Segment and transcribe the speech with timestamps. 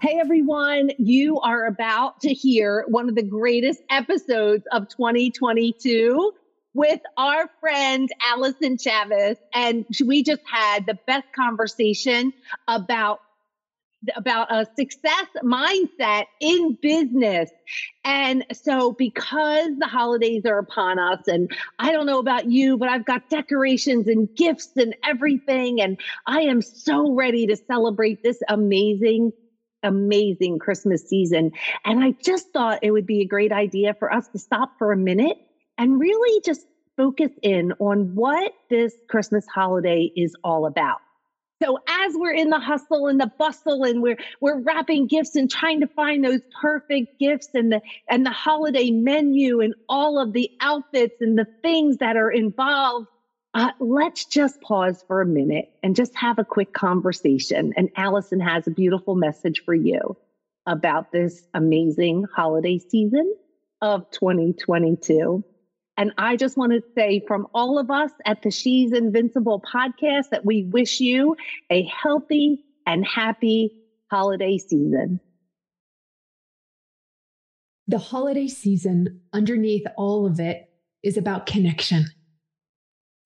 [0.00, 6.32] Hey everyone, you are about to hear one of the greatest episodes of 2022
[6.72, 9.38] with our friend Allison Chavez.
[9.52, 12.32] And we just had the best conversation
[12.68, 13.18] about
[14.14, 17.50] about a success mindset in business.
[18.04, 22.88] And so, because the holidays are upon us, and I don't know about you, but
[22.88, 25.80] I've got decorations and gifts and everything.
[25.80, 29.32] And I am so ready to celebrate this amazing
[29.82, 31.52] amazing Christmas season.
[31.84, 34.92] And I just thought it would be a great idea for us to stop for
[34.92, 35.36] a minute
[35.76, 40.98] and really just focus in on what this Christmas holiday is all about.
[41.62, 45.50] So as we're in the hustle and the bustle and we're we're wrapping gifts and
[45.50, 50.32] trying to find those perfect gifts and the and the holiday menu and all of
[50.32, 53.08] the outfits and the things that are involved
[53.54, 57.72] uh, let's just pause for a minute and just have a quick conversation.
[57.76, 60.16] And Allison has a beautiful message for you
[60.66, 63.34] about this amazing holiday season
[63.80, 65.42] of 2022.
[65.96, 70.30] And I just want to say from all of us at the She's Invincible podcast
[70.30, 71.34] that we wish you
[71.70, 75.20] a healthy and happy holiday season.
[77.88, 80.68] The holiday season, underneath all of it,
[81.02, 82.04] is about connection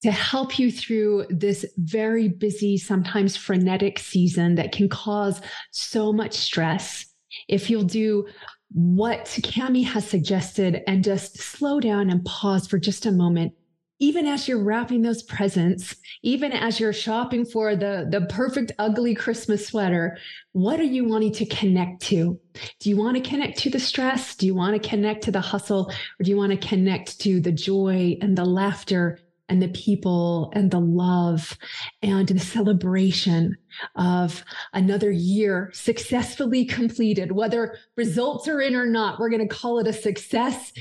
[0.03, 5.41] to help you through this very busy, sometimes frenetic season that can cause
[5.71, 7.05] so much stress.
[7.47, 8.27] If you'll do
[8.73, 13.53] what Cami has suggested and just slow down and pause for just a moment,
[13.99, 19.15] even as you're wrapping those presents, even as you're shopping for the, the perfect ugly
[19.15, 20.17] Christmas sweater,
[20.51, 22.37] what are you wanting to connect to?
[22.79, 24.35] Do you want to connect to the stress?
[24.35, 25.89] Do you want to connect to the hustle?
[26.19, 30.51] Or do you want to connect to the joy and the laughter and the people
[30.55, 31.57] and the love
[32.01, 33.57] and the celebration
[33.95, 34.43] of
[34.73, 39.87] another year successfully completed, whether results are in or not, we're going to call it
[39.87, 40.71] a success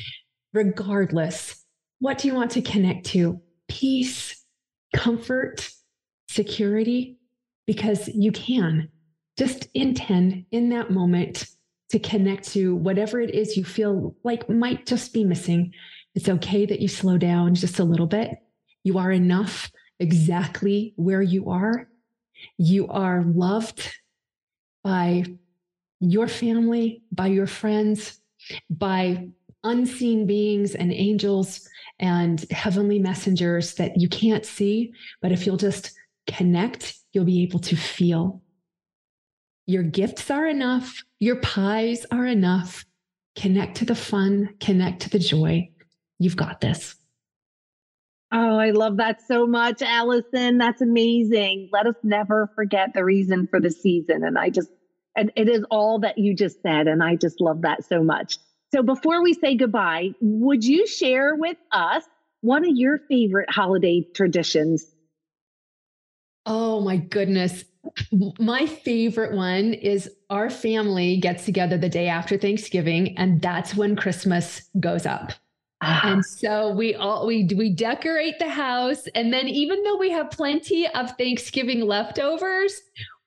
[0.53, 1.65] regardless.
[1.99, 3.41] What do you want to connect to?
[3.69, 4.45] Peace,
[4.95, 5.69] comfort,
[6.29, 7.19] security,
[7.67, 8.89] because you can
[9.39, 11.47] just intend in that moment
[11.91, 15.73] to connect to whatever it is you feel like might just be missing.
[16.15, 18.31] It's okay that you slow down just a little bit
[18.85, 21.89] you are enough exactly where you are.
[22.59, 23.89] You are loved
[24.83, 25.25] by
[26.01, 28.21] your family, by your friends,
[28.69, 29.29] by
[29.65, 31.69] unseen beings and angels
[32.01, 34.93] and heavenly messengers that you can't see.
[35.21, 35.93] But if you'll just
[36.27, 38.43] connect, you'll be able to feel.
[39.67, 42.85] Your gifts are enough, your pies are enough.
[43.37, 45.71] Connect to the fun, connect to the joy.
[46.19, 46.97] You've got this.
[48.35, 50.57] Oh, I love that so much, Allison.
[50.57, 51.69] That's amazing.
[51.71, 54.25] Let us never forget the reason for the season.
[54.25, 54.71] And I just,
[55.15, 56.87] and it is all that you just said.
[56.87, 58.39] And I just love that so much.
[58.75, 62.05] So before we say goodbye, would you share with us
[62.41, 64.87] one of your favorite holiday traditions?
[66.47, 67.65] Oh, my goodness.
[68.39, 73.95] My favorite one is our family gets together the day after Thanksgiving, and that's when
[73.95, 75.33] Christmas goes up.
[75.83, 76.23] And ah.
[76.23, 80.87] so we all we we decorate the house and then even though we have plenty
[80.87, 82.81] of Thanksgiving leftovers,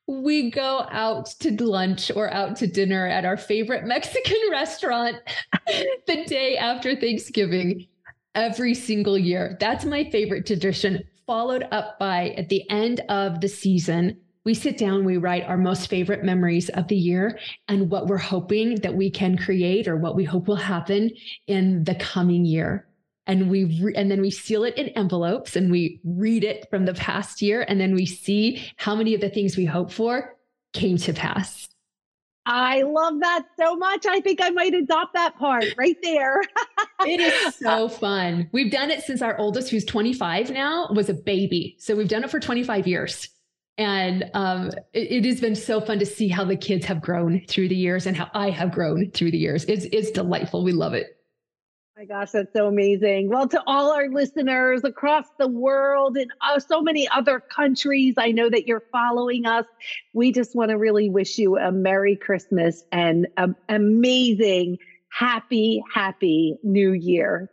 [0.08, 5.18] we go out to lunch or out to dinner at our favorite Mexican restaurant
[6.08, 7.88] the day after Thanksgiving
[8.36, 9.58] every single year.
[9.60, 14.78] That's my favorite tradition followed up by at the end of the season we sit
[14.78, 18.96] down, we write our most favorite memories of the year and what we're hoping that
[18.96, 21.10] we can create or what we hope will happen
[21.48, 22.88] in the coming year.
[23.28, 26.86] And we re- and then we seal it in envelopes and we read it from
[26.86, 30.36] the past year and then we see how many of the things we hope for
[30.74, 31.68] came to pass.
[32.46, 34.06] I love that so much.
[34.06, 36.42] I think I might adopt that part right there.
[37.00, 38.48] it is so fun.
[38.52, 41.76] We've done it since our oldest, who's 25 now, was a baby.
[41.80, 43.30] So we've done it for 25 years.
[43.78, 47.42] And um, it, it, has been so fun to see how the kids have grown
[47.48, 49.66] through the years and how I have grown through the years.
[49.66, 50.64] It's, it's delightful.
[50.64, 51.16] We love it
[51.98, 53.30] my gosh, that's so amazing.
[53.30, 58.32] Well, to all our listeners across the world and uh, so many other countries, I
[58.32, 59.66] know that you're following us.
[60.14, 64.78] We just want to really wish you a Merry Christmas and an amazing,
[65.10, 67.50] happy, happy New Year.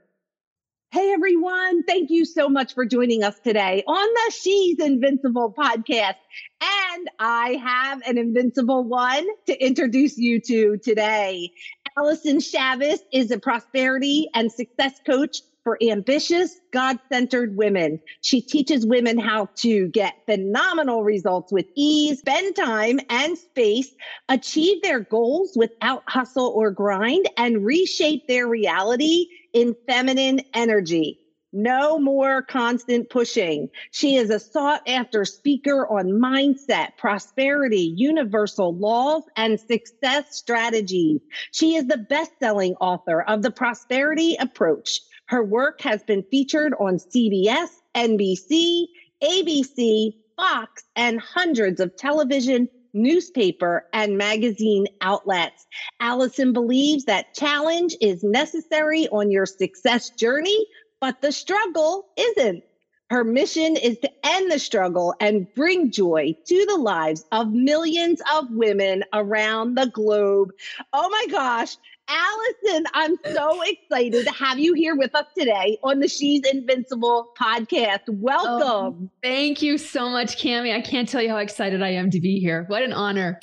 [0.92, 6.16] Hey everyone, thank you so much for joining us today on the She's Invincible podcast.
[6.62, 11.50] And I have an invincible one to introduce you to today.
[11.96, 17.98] Allison Chavez is a prosperity and success coach for ambitious, God centered women.
[18.20, 23.94] She teaches women how to get phenomenal results with ease, spend time and space,
[24.28, 31.18] achieve their goals without hustle or grind, and reshape their reality in feminine energy.
[31.54, 33.68] No more constant pushing.
[33.90, 41.20] She is a sought after speaker on mindset, prosperity, universal laws, and success strategies.
[41.50, 45.00] She is the best selling author of The Prosperity Approach.
[45.26, 48.86] Her work has been featured on CBS, NBC,
[49.22, 55.66] ABC, Fox, and hundreds of television, newspaper, and magazine outlets.
[56.00, 60.66] Allison believes that challenge is necessary on your success journey
[61.02, 62.62] but the struggle isn't.
[63.10, 68.22] Her mission is to end the struggle and bring joy to the lives of millions
[68.32, 70.50] of women around the globe.
[70.92, 71.76] Oh my gosh.
[72.08, 77.28] Allison, I'm so excited to have you here with us today on the She's Invincible
[77.40, 78.08] podcast.
[78.08, 79.08] Welcome.
[79.08, 80.74] Oh, thank you so much, Cami.
[80.74, 82.64] I can't tell you how excited I am to be here.
[82.68, 83.40] What an honor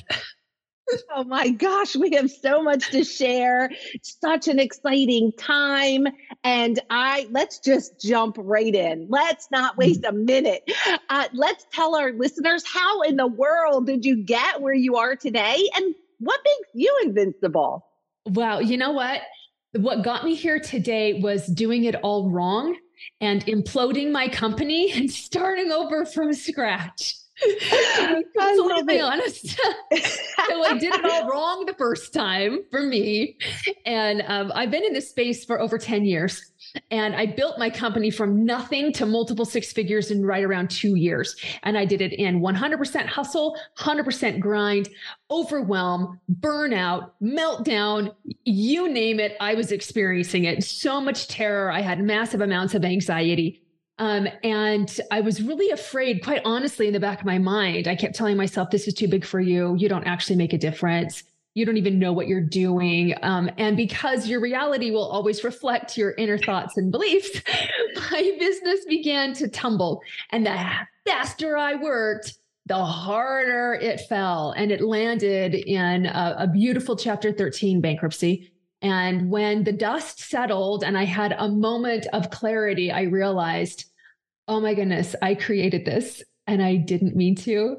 [1.16, 3.72] oh my gosh, we have so much to share.
[4.02, 6.08] Such an exciting time.
[6.44, 9.08] And I let's just jump right in.
[9.10, 10.70] Let's not waste a minute.
[11.10, 15.16] Uh, let's tell our listeners how in the world did you get where you are
[15.16, 17.86] today and what makes you invincible?
[18.25, 19.21] Wow, you know what?
[19.74, 22.75] What got me here today was doing it all wrong
[23.21, 27.16] and imploding my company and starting over from scratch.
[28.80, 29.50] To be honest.
[29.50, 33.38] so I did it all wrong the first time for me.
[33.86, 36.52] And um, I've been in this space for over 10 years.
[36.92, 40.96] And I built my company from nothing to multiple six figures in right around two
[40.96, 41.36] years.
[41.64, 44.90] And I did it in 100% hustle, 100% grind,
[45.32, 48.14] overwhelm, burnout, meltdown,
[48.46, 49.36] you name it.
[49.40, 50.64] I was experiencing it.
[50.64, 51.72] So much terror.
[51.72, 53.64] I had massive amounts of anxiety.
[54.00, 57.88] Um, and I was really afraid, quite honestly, in the back of my mind.
[57.88, 59.75] I kept telling myself, this is too big for you.
[59.78, 61.24] You don't actually make a difference.
[61.54, 63.13] You don't even know what you're doing.
[63.22, 67.42] Um, and because your reality will always reflect your inner thoughts and beliefs,
[68.12, 70.02] my business began to tumble.
[70.30, 70.57] And the
[71.06, 72.38] faster I worked,
[72.68, 74.54] the harder it fell.
[74.56, 78.50] And it landed in a, a beautiful chapter 13 bankruptcy.
[78.81, 83.89] And when the dust settled and I had a moment of clarity, I realized
[84.50, 87.78] oh my goodness, I created this and I didn't mean to.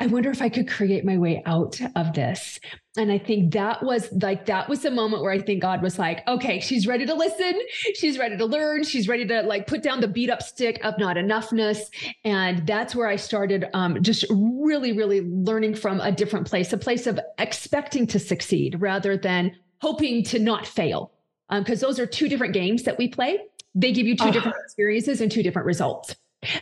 [0.00, 2.58] I wonder if I could create my way out of this.
[2.96, 5.98] And I think that was like, that was the moment where I think God was
[5.98, 7.60] like, okay, she's ready to listen.
[7.94, 8.84] She's ready to learn.
[8.84, 11.80] She's ready to like put down the beat up stick of not enoughness.
[12.24, 16.78] And that's where I started um, just really, really learning from a different place, a
[16.78, 21.12] place of expecting to succeed rather than hoping to not fail.
[21.50, 23.38] Because um, those are two different games that we play
[23.78, 26.14] they give you two different experiences and two different results.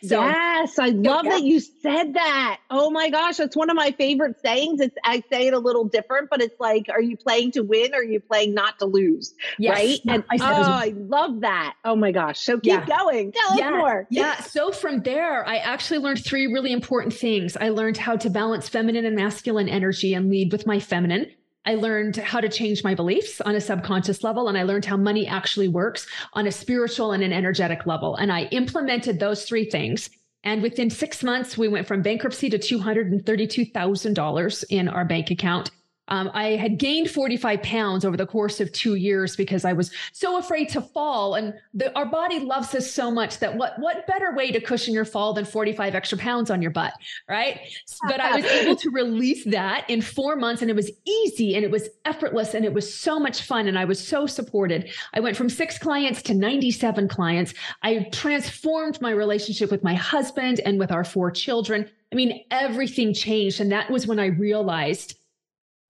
[0.02, 1.32] So, yes, I love yeah.
[1.32, 2.60] that you said that.
[2.70, 4.80] Oh my gosh, that's one of my favorite sayings.
[4.80, 7.94] It's I say it a little different, but it's like, are you playing to win
[7.94, 9.34] or are you playing not to lose?
[9.58, 9.76] Yes.
[9.76, 10.00] Right?
[10.02, 11.74] Yeah, and I oh, I love that.
[11.84, 12.40] Oh my gosh.
[12.40, 12.86] So keep yeah.
[12.86, 13.32] going.
[13.32, 13.66] Tell yeah.
[13.66, 14.06] us more.
[14.10, 14.40] Yeah.
[14.40, 17.54] So from there, I actually learned three really important things.
[17.54, 21.30] I learned how to balance feminine and masculine energy and lead with my feminine.
[21.66, 24.96] I learned how to change my beliefs on a subconscious level, and I learned how
[24.96, 28.14] money actually works on a spiritual and an energetic level.
[28.14, 30.08] And I implemented those three things.
[30.44, 35.72] And within six months, we went from bankruptcy to $232,000 in our bank account.
[36.08, 39.90] Um, I had gained 45 pounds over the course of two years because I was
[40.12, 41.34] so afraid to fall.
[41.34, 44.94] And the, our body loves us so much that what what better way to cushion
[44.94, 46.92] your fall than 45 extra pounds on your butt,
[47.28, 47.60] right?
[48.06, 51.64] But I was able to release that in four months, and it was easy and
[51.64, 53.68] it was effortless and it was so much fun.
[53.68, 54.90] And I was so supported.
[55.14, 57.54] I went from six clients to 97 clients.
[57.82, 61.88] I transformed my relationship with my husband and with our four children.
[62.12, 65.16] I mean, everything changed, and that was when I realized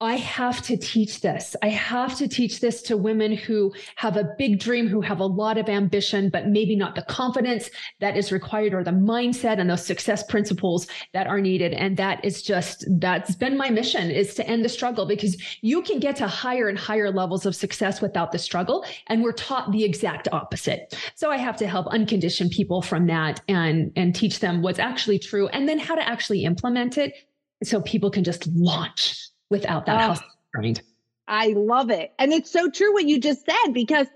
[0.01, 1.57] I have to teach this.
[1.63, 5.27] I have to teach this to women who have a big dream, who have a
[5.27, 9.71] lot of ambition, but maybe not the confidence that is required or the mindset and
[9.71, 11.73] those success principles that are needed.
[11.73, 15.81] And that is just, that's been my mission is to end the struggle because you
[15.81, 18.85] can get to higher and higher levels of success without the struggle.
[19.07, 20.95] And we're taught the exact opposite.
[21.15, 25.21] So I have to help uncondition people from that and, and teach them what's actually
[25.21, 27.15] true and then how to actually implement it
[27.65, 30.23] so people can just launch without that oh,
[30.55, 30.83] grind.
[31.29, 32.13] I love it.
[32.19, 34.07] And it's so true what you just said because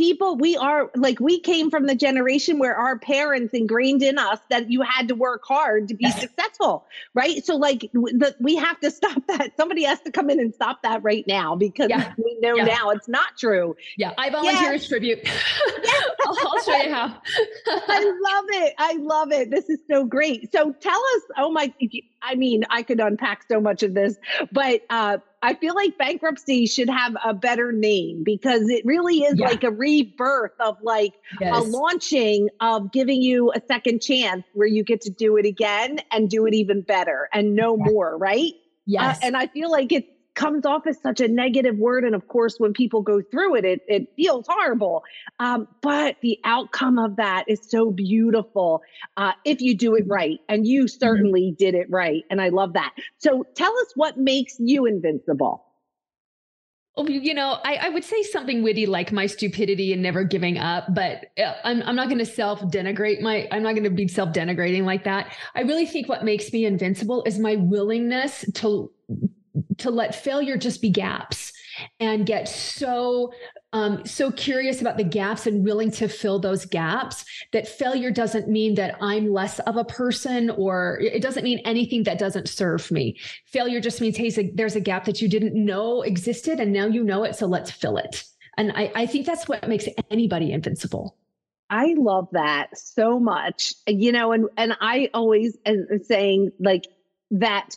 [0.00, 4.38] people we are like we came from the generation where our parents ingrained in us
[4.48, 7.44] that you had to work hard to be successful right?
[7.44, 9.56] So like the, we have to stop that.
[9.56, 12.14] Somebody has to come in and stop that right now because yeah.
[12.16, 12.64] we know yeah.
[12.64, 13.76] now it's not true.
[13.96, 15.20] Yeah i volunteer as tribute.
[16.26, 17.20] I'll, I'll show you how.
[17.66, 18.74] I love it.
[18.78, 19.50] I love it.
[19.50, 20.50] This is so great.
[20.52, 21.72] So tell us oh my
[22.22, 24.16] I mean, I could unpack so much of this,
[24.52, 29.38] but uh, I feel like bankruptcy should have a better name because it really is
[29.38, 29.48] yeah.
[29.48, 31.56] like a rebirth of like yes.
[31.56, 36.00] a launching of giving you a second chance where you get to do it again
[36.10, 37.90] and do it even better and no yes.
[37.90, 38.52] more, right?
[38.52, 39.16] Uh, yes.
[39.16, 42.04] Uh, and I feel like it's comes off as such a negative word.
[42.04, 45.02] And of course, when people go through it, it, it feels horrible.
[45.38, 48.82] Um, but the outcome of that is so beautiful
[49.16, 50.38] uh, if you do it right.
[50.48, 50.98] And you mm-hmm.
[50.98, 51.64] certainly mm-hmm.
[51.64, 52.22] did it right.
[52.30, 52.92] And I love that.
[53.18, 55.64] So tell us what makes you invincible.
[56.96, 60.58] Oh, you know, I, I, would say something witty like my stupidity and never giving
[60.58, 63.90] up, but uh, I'm, I'm not going to self denigrate my, I'm not going to
[63.90, 65.32] be self denigrating like that.
[65.54, 68.90] I really think what makes me invincible is my willingness to
[69.80, 71.52] to let failure just be gaps
[71.98, 73.32] and get so
[73.72, 78.48] um, so curious about the gaps and willing to fill those gaps that failure doesn't
[78.48, 82.90] mean that i'm less of a person or it doesn't mean anything that doesn't serve
[82.90, 83.18] me.
[83.46, 87.04] Failure just means hey there's a gap that you didn't know existed and now you
[87.04, 88.24] know it so let's fill it.
[88.56, 91.16] And i, I think that's what makes anybody invincible.
[91.70, 93.74] I love that so much.
[93.86, 96.88] You know, and and I always am saying like
[97.30, 97.76] that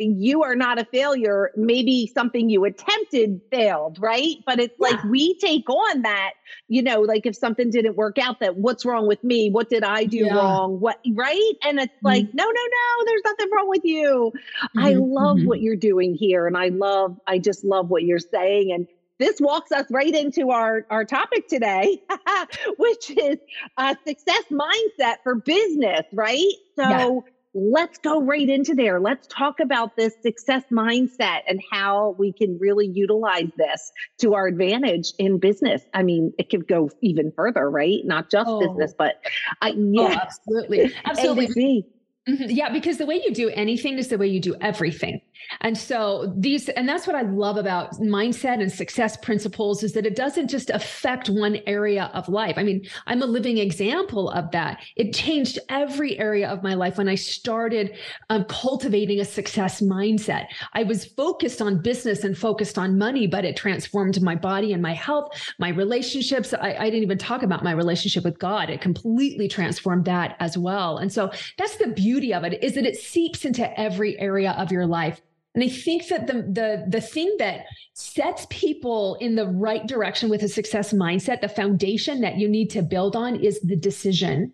[0.00, 1.50] you are not a failure.
[1.56, 4.36] Maybe something you attempted failed, right?
[4.46, 4.88] But it's yeah.
[4.88, 6.32] like we take on that,
[6.68, 9.50] you know, like if something didn't work out, that what's wrong with me?
[9.50, 10.34] What did I do yeah.
[10.34, 10.80] wrong?
[10.80, 11.52] What, right?
[11.62, 12.06] And it's mm-hmm.
[12.06, 14.32] like, no, no, no, there's nothing wrong with you.
[14.34, 14.78] Mm-hmm.
[14.78, 15.46] I love mm-hmm.
[15.46, 16.46] what you're doing here.
[16.46, 18.72] And I love, I just love what you're saying.
[18.72, 18.86] And
[19.18, 22.02] this walks us right into our, our topic today,
[22.78, 23.36] which is
[23.76, 26.54] a success mindset for business, right?
[26.76, 27.20] So, yeah
[27.54, 29.00] let's go right into there.
[29.00, 34.46] Let's talk about this success mindset and how we can really utilize this to our
[34.46, 35.82] advantage in business.
[35.92, 37.98] I mean, it could go even further, right?
[38.04, 38.60] Not just oh.
[38.60, 39.20] business, but
[39.60, 40.92] I, yeah, oh, absolutely.
[41.04, 41.86] Absolutely.
[42.28, 42.50] Mm-hmm.
[42.50, 45.22] Yeah, because the way you do anything is the way you do everything.
[45.62, 50.04] And so these, and that's what I love about mindset and success principles is that
[50.04, 52.58] it doesn't just affect one area of life.
[52.58, 54.82] I mean, I'm a living example of that.
[54.96, 57.96] It changed every area of my life when I started
[58.28, 60.44] um, cultivating a success mindset.
[60.74, 64.82] I was focused on business and focused on money, but it transformed my body and
[64.82, 66.52] my health, my relationships.
[66.52, 68.68] I, I didn't even talk about my relationship with God.
[68.68, 70.98] It completely transformed that as well.
[70.98, 74.52] And so that's the beauty beauty of it is that it seeps into every area
[74.62, 75.20] of your life.
[75.54, 77.58] And I think that the the the thing that
[77.94, 82.68] sets people in the right direction with a success mindset, the foundation that you need
[82.70, 84.52] to build on is the decision.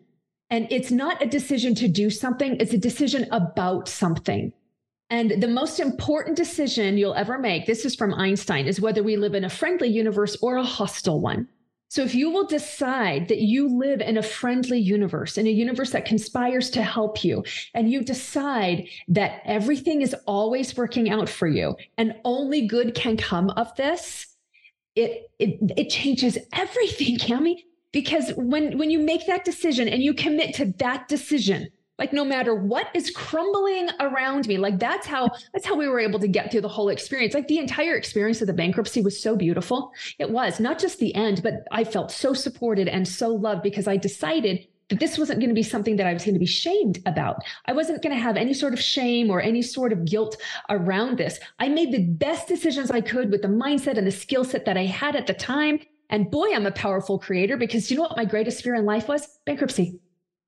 [0.54, 4.52] And it's not a decision to do something, it's a decision about something.
[5.08, 9.16] And the most important decision you'll ever make, this is from Einstein, is whether we
[9.16, 11.48] live in a friendly universe or a hostile one.
[11.88, 15.90] So if you will decide that you live in a friendly universe, in a universe
[15.92, 21.46] that conspires to help you, and you decide that everything is always working out for
[21.46, 24.26] you and only good can come of this,
[24.96, 27.62] it it, it changes everything, Cami.
[27.92, 32.24] Because when when you make that decision and you commit to that decision, like no
[32.24, 36.28] matter what is crumbling around me like that's how that's how we were able to
[36.28, 39.92] get through the whole experience like the entire experience of the bankruptcy was so beautiful
[40.18, 43.88] it was not just the end but i felt so supported and so loved because
[43.88, 46.46] i decided that this wasn't going to be something that I was going to be
[46.46, 47.42] shamed about.
[47.64, 50.36] I wasn't going to have any sort of shame or any sort of guilt
[50.70, 51.40] around this.
[51.58, 54.76] I made the best decisions I could with the mindset and the skill set that
[54.76, 55.80] I had at the time.
[56.08, 59.08] And boy, I'm a powerful creator because you know what my greatest fear in life
[59.08, 59.26] was?
[59.44, 59.98] Bankruptcy.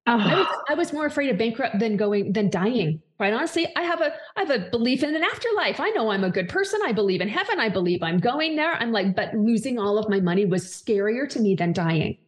[0.07, 0.19] Oh.
[0.19, 3.03] I, was, I was more afraid of bankrupt than going than dying.
[3.17, 5.81] Quite honestly, I have a I have a belief in an afterlife.
[5.81, 6.81] I know I'm a good person.
[6.85, 7.59] I believe in heaven.
[7.59, 8.75] I believe I'm going there.
[8.75, 12.19] I'm like, but losing all of my money was scarier to me than dying.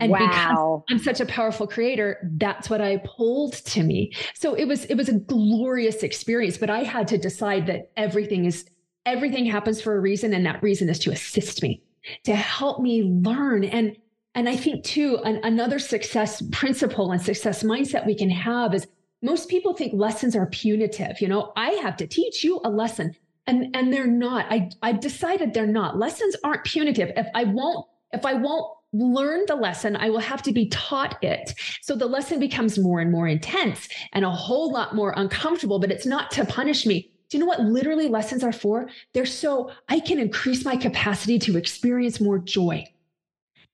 [0.00, 0.18] And wow.
[0.18, 4.12] because I'm such a powerful creator, that's what I pulled to me.
[4.34, 8.44] So it was it was a glorious experience, but I had to decide that everything
[8.44, 8.68] is
[9.06, 11.82] everything happens for a reason, and that reason is to assist me,
[12.24, 13.64] to help me learn.
[13.64, 13.96] And
[14.34, 18.86] and I think too, an, another success principle and success mindset we can have is
[19.22, 21.20] most people think lessons are punitive.
[21.20, 23.16] You know, I have to teach you a lesson.
[23.46, 24.46] And and they're not.
[24.50, 25.98] I I've decided they're not.
[25.98, 27.12] Lessons aren't punitive.
[27.14, 31.22] If I won't, if I won't learn the lesson, I will have to be taught
[31.22, 31.52] it.
[31.82, 35.90] So the lesson becomes more and more intense and a whole lot more uncomfortable, but
[35.90, 37.10] it's not to punish me.
[37.28, 38.88] Do you know what literally lessons are for?
[39.12, 42.86] They're so I can increase my capacity to experience more joy.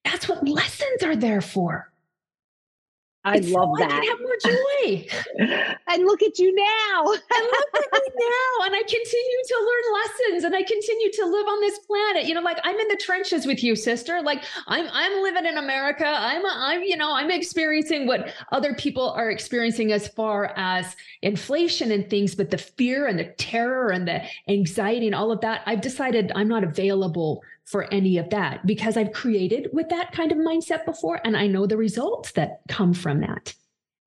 [0.05, 1.91] That's what lessons are there for.
[3.23, 3.93] I it's love so that.
[3.93, 5.07] I can have more joy.
[5.89, 7.05] and look at you now.
[7.13, 8.65] and look at me now.
[8.65, 12.25] And I continue to learn lessons and I continue to live on this planet.
[12.25, 14.23] You know, like I'm in the trenches with you, sister.
[14.23, 16.07] Like I'm I'm living in America.
[16.07, 21.93] I'm I'm, you know, I'm experiencing what other people are experiencing as far as inflation
[21.93, 25.61] and things, but the fear and the terror and the anxiety and all of that,
[25.67, 30.33] I've decided I'm not available for any of that because I've created with that kind
[30.33, 33.55] of mindset before and I know the results that come from that.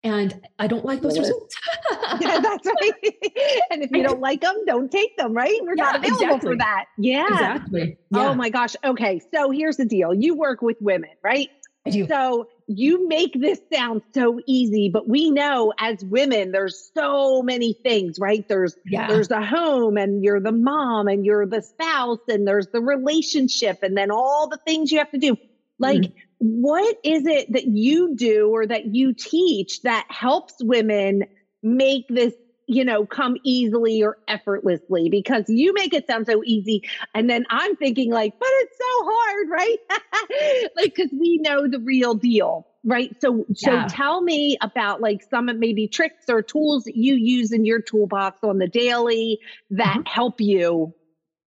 [0.06, 1.56] And I don't like those results.
[2.20, 2.94] yeah, that's right.
[3.72, 5.58] and if you don't like them, don't take them, right?
[5.62, 6.50] We're yeah, not available exactly.
[6.52, 6.86] for that.
[6.98, 7.28] Yeah.
[7.28, 7.98] Exactly.
[8.14, 8.30] Oh yeah.
[8.30, 8.76] Oh my gosh.
[8.84, 9.22] Okay.
[9.34, 10.14] So here's the deal.
[10.14, 11.50] You work with women, right?
[11.86, 12.06] I do.
[12.08, 17.74] So you make this sound so easy, but we know as women, there's so many
[17.74, 18.48] things, right?
[18.48, 19.08] There's yeah.
[19.08, 23.80] there's a home and you're the mom and you're the spouse and there's the relationship
[23.84, 25.38] and then all the things you have to do.
[25.80, 26.18] Like, mm-hmm.
[26.40, 31.24] what is it that you do or that you teach that helps women
[31.62, 32.34] make this
[32.68, 36.84] you know, come easily or effortlessly because you make it sound so easy.
[37.14, 40.70] And then I'm thinking, like, but it's so hard, right?
[40.76, 43.16] like, because we know the real deal, right?
[43.22, 43.88] So, yeah.
[43.88, 47.66] so tell me about like some of maybe tricks or tools that you use in
[47.66, 49.40] your toolbox on the daily
[49.72, 50.06] that mm-hmm.
[50.06, 50.94] help you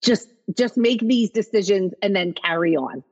[0.02, 3.02] just just make these decisions and then carry on.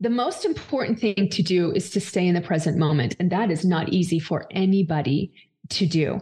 [0.00, 3.16] The most important thing to do is to stay in the present moment.
[3.20, 5.32] And that is not easy for anybody
[5.70, 6.20] to do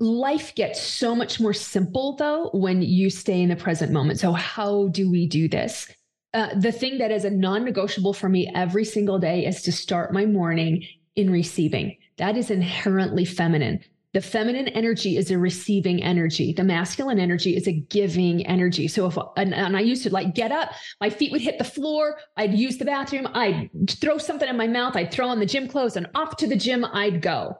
[0.00, 4.18] life gets so much more simple though when you stay in the present moment.
[4.18, 5.88] So, how do we do this?
[6.34, 9.72] Uh, the thing that is a non negotiable for me every single day is to
[9.72, 11.96] start my morning in receiving.
[12.18, 13.80] That is inherently feminine.
[14.12, 16.54] The feminine energy is a receiving energy.
[16.54, 18.88] The masculine energy is a giving energy.
[18.88, 20.70] So if and, and, I used to like get up,
[21.02, 22.16] my feet would hit the floor.
[22.36, 23.28] I'd use the bathroom.
[23.34, 24.96] I'd throw something in my mouth.
[24.96, 27.58] I'd throw on the gym clothes and off to the gym I'd go.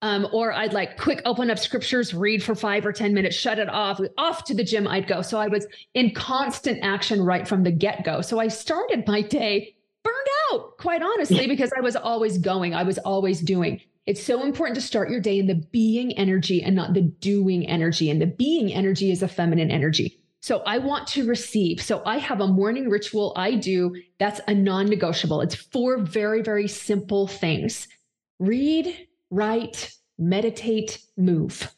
[0.00, 3.58] Um, or I'd like quick open up scriptures, read for five or 10 minutes, shut
[3.58, 5.22] it off, off to the gym I'd go.
[5.22, 8.20] So I was in constant action right from the get go.
[8.20, 10.16] So I started my day burned
[10.52, 13.80] out, quite honestly, because I was always going, I was always doing.
[14.06, 17.66] It's so important to start your day in the being energy and not the doing
[17.66, 18.08] energy.
[18.08, 20.18] And the being energy is a feminine energy.
[20.40, 21.82] So I want to receive.
[21.82, 25.40] So I have a morning ritual I do that's a non negotiable.
[25.40, 27.88] It's four very, very simple things
[28.38, 31.70] read, write, meditate, move.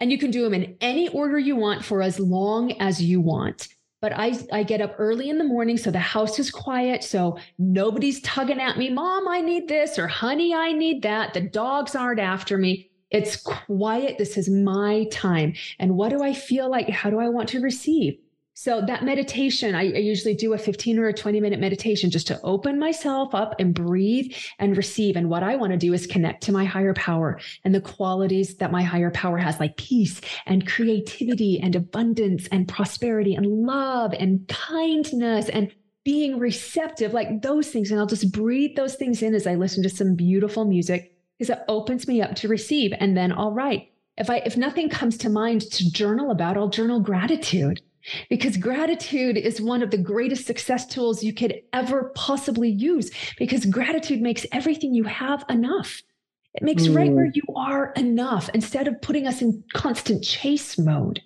[0.00, 3.20] And you can do them in any order you want for as long as you
[3.20, 3.68] want.
[4.00, 7.02] But I, I get up early in the morning so the house is quiet.
[7.02, 11.34] So nobody's tugging at me, Mom, I need this, or Honey, I need that.
[11.34, 12.90] The dogs aren't after me.
[13.10, 14.18] It's quiet.
[14.18, 15.54] This is my time.
[15.78, 16.88] And what do I feel like?
[16.88, 18.18] How do I want to receive?
[18.58, 22.26] So that meditation, I, I, usually do a 15 or a 20 minute meditation just
[22.28, 25.14] to open myself up and breathe and receive.
[25.14, 28.56] And what I want to do is connect to my higher power and the qualities
[28.56, 34.14] that my higher power has, like peace and creativity and abundance and prosperity and love
[34.18, 35.70] and kindness and
[36.02, 37.90] being receptive, like those things.
[37.90, 41.50] And I'll just breathe those things in as I listen to some beautiful music because
[41.50, 42.94] it opens me up to receive.
[42.98, 43.92] And then I'll write.
[44.16, 47.82] If I if nothing comes to mind to journal about, I'll journal gratitude
[48.28, 53.64] because gratitude is one of the greatest success tools you could ever possibly use because
[53.66, 56.02] gratitude makes everything you have enough.
[56.54, 56.96] It makes mm.
[56.96, 57.36] right where mm.
[57.36, 61.22] you are enough instead of putting us in constant chase mode.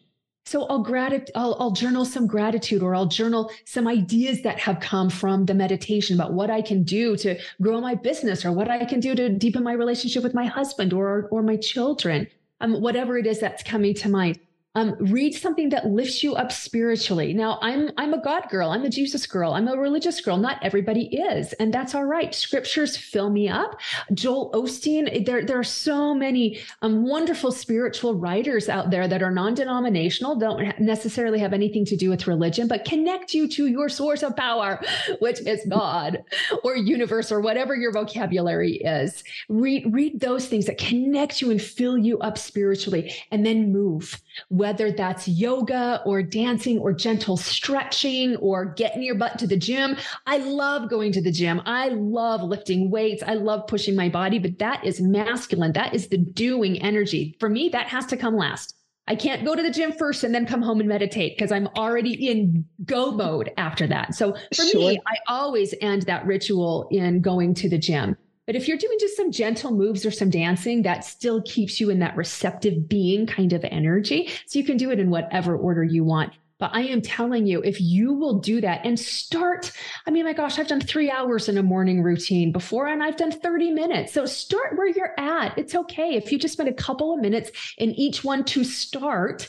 [0.47, 4.81] So I'll, grat- I'll, I'll journal some gratitude or I'll journal some ideas that have
[4.81, 8.69] come from the meditation about what I can do to grow my business or what
[8.69, 12.27] I can do to deepen my relationship with my husband or, or my children,
[12.61, 14.41] um, whatever it is that's coming to mind
[14.75, 17.35] um, read something that lifts you up spiritually.
[17.35, 18.71] Now, I'm I'm a God girl.
[18.71, 19.53] I'm a Jesus girl.
[19.53, 20.37] I'm a religious girl.
[20.37, 22.35] Not everybody is, and that's all right.
[22.35, 23.81] Scriptures fill me up.
[24.15, 25.27] Joel Osteen.
[25.27, 30.79] There there are so many um, wonderful spiritual writers out there that are non-denominational, don't
[30.79, 34.81] necessarily have anything to do with religion, but connect you to your source of power,
[35.19, 36.23] which is God
[36.63, 39.25] or universe or whatever your vocabulary is.
[39.49, 44.21] Read read those things that connect you and fill you up spiritually, and then move
[44.61, 49.97] whether that's yoga or dancing or gentle stretching or getting your butt to the gym.
[50.27, 51.63] I love going to the gym.
[51.65, 53.23] I love lifting weights.
[53.27, 55.73] I love pushing my body, but that is masculine.
[55.73, 57.39] That is the doing energy.
[57.41, 58.75] For me, that has to come last.
[59.09, 61.69] I can't go to the gym first and then come home and meditate because I'm
[61.69, 64.15] already in go mode after that.
[64.15, 64.79] So for sure.
[64.79, 68.15] me, I always end that ritual in going to the gym.
[68.47, 71.91] But if you're doing just some gentle moves or some dancing, that still keeps you
[71.91, 74.31] in that receptive being kind of energy.
[74.47, 76.33] So you can do it in whatever order you want.
[76.61, 79.73] But I am telling you, if you will do that and start,
[80.07, 83.17] I mean, my gosh, I've done three hours in a morning routine before and I've
[83.17, 84.13] done 30 minutes.
[84.13, 85.57] So start where you're at.
[85.57, 86.17] It's okay.
[86.17, 89.49] If you just spend a couple of minutes in each one to start,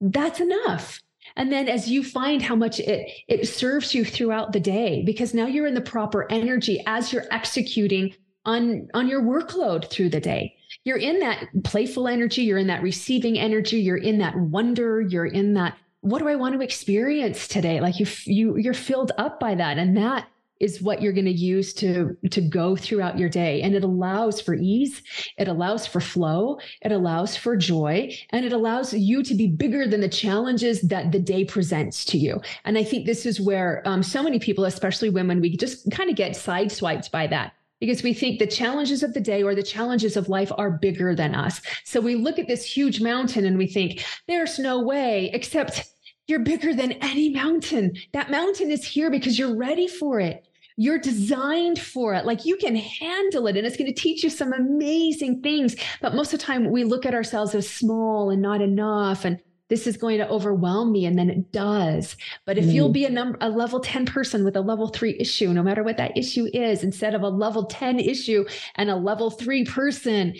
[0.00, 1.00] that's enough.
[1.36, 5.34] And then as you find how much it, it serves you throughout the day, because
[5.34, 8.14] now you're in the proper energy as you're executing
[8.44, 10.54] on, on your workload through the day.
[10.84, 12.42] You're in that playful energy.
[12.42, 13.78] You're in that receiving energy.
[13.78, 15.00] You're in that wonder.
[15.00, 17.80] You're in that what do I want to experience today?
[17.80, 19.78] Like you, you, you're filled up by that.
[19.78, 20.26] And that
[20.62, 24.40] is what you're going to use to to go throughout your day and it allows
[24.40, 25.02] for ease
[25.36, 29.86] it allows for flow it allows for joy and it allows you to be bigger
[29.86, 33.82] than the challenges that the day presents to you and i think this is where
[33.84, 38.04] um, so many people especially women we just kind of get sideswiped by that because
[38.04, 41.34] we think the challenges of the day or the challenges of life are bigger than
[41.34, 41.60] us.
[41.82, 45.90] So we look at this huge mountain and we think, there's no way, except
[46.28, 47.96] you're bigger than any mountain.
[48.12, 50.46] That mountain is here because you're ready for it.
[50.76, 52.24] You're designed for it.
[52.24, 55.76] Like you can handle it and it's going to teach you some amazing things.
[56.00, 59.24] But most of the time we look at ourselves as small and not enough.
[59.24, 59.40] And
[59.72, 62.74] this is going to overwhelm me and then it does but if mm.
[62.74, 65.82] you'll be a number a level 10 person with a level 3 issue no matter
[65.82, 70.34] what that issue is instead of a level 10 issue and a level 3 person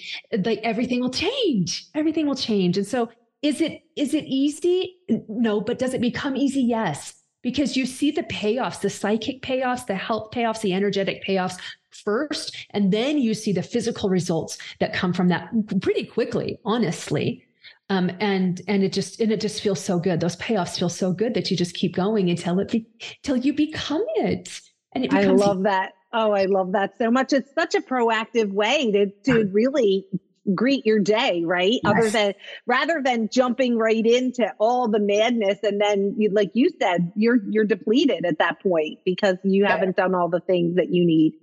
[0.44, 3.08] like everything will change everything will change and so
[3.40, 8.10] is it is it easy no but does it become easy yes because you see
[8.10, 11.58] the payoffs the psychic payoffs the health payoffs the energetic payoffs
[11.90, 15.50] first and then you see the physical results that come from that
[15.80, 17.46] pretty quickly honestly
[17.92, 20.20] um, and and it just and it just feels so good.
[20.20, 22.86] Those payoffs feel so good that you just keep going until it be,
[23.18, 24.60] until you become it.
[24.92, 25.92] And it becomes, I love that.
[26.12, 27.34] Oh, I love that so much.
[27.34, 30.06] It's such a proactive way to to really
[30.54, 31.80] greet your day, right?
[31.82, 31.82] Yes.
[31.84, 32.34] Other than
[32.66, 37.38] rather than jumping right into all the madness and then you, like you said, you're
[37.48, 39.70] you're depleted at that point because you yeah.
[39.70, 41.34] haven't done all the things that you need.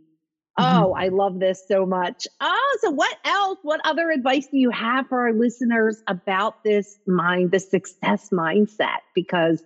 [0.59, 0.83] Mm-hmm.
[0.83, 2.27] Oh, I love this so much.
[2.41, 3.59] Oh, so what else?
[3.61, 8.99] What other advice do you have for our listeners about this mind, the success mindset?
[9.15, 9.63] Because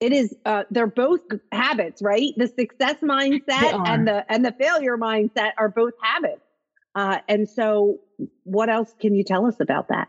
[0.00, 1.20] it is uh, they're both
[1.52, 2.32] habits, right?
[2.36, 6.42] The success mindset and the and the failure mindset are both habits.
[6.98, 8.00] Uh, and so,
[8.42, 10.08] what else can you tell us about that?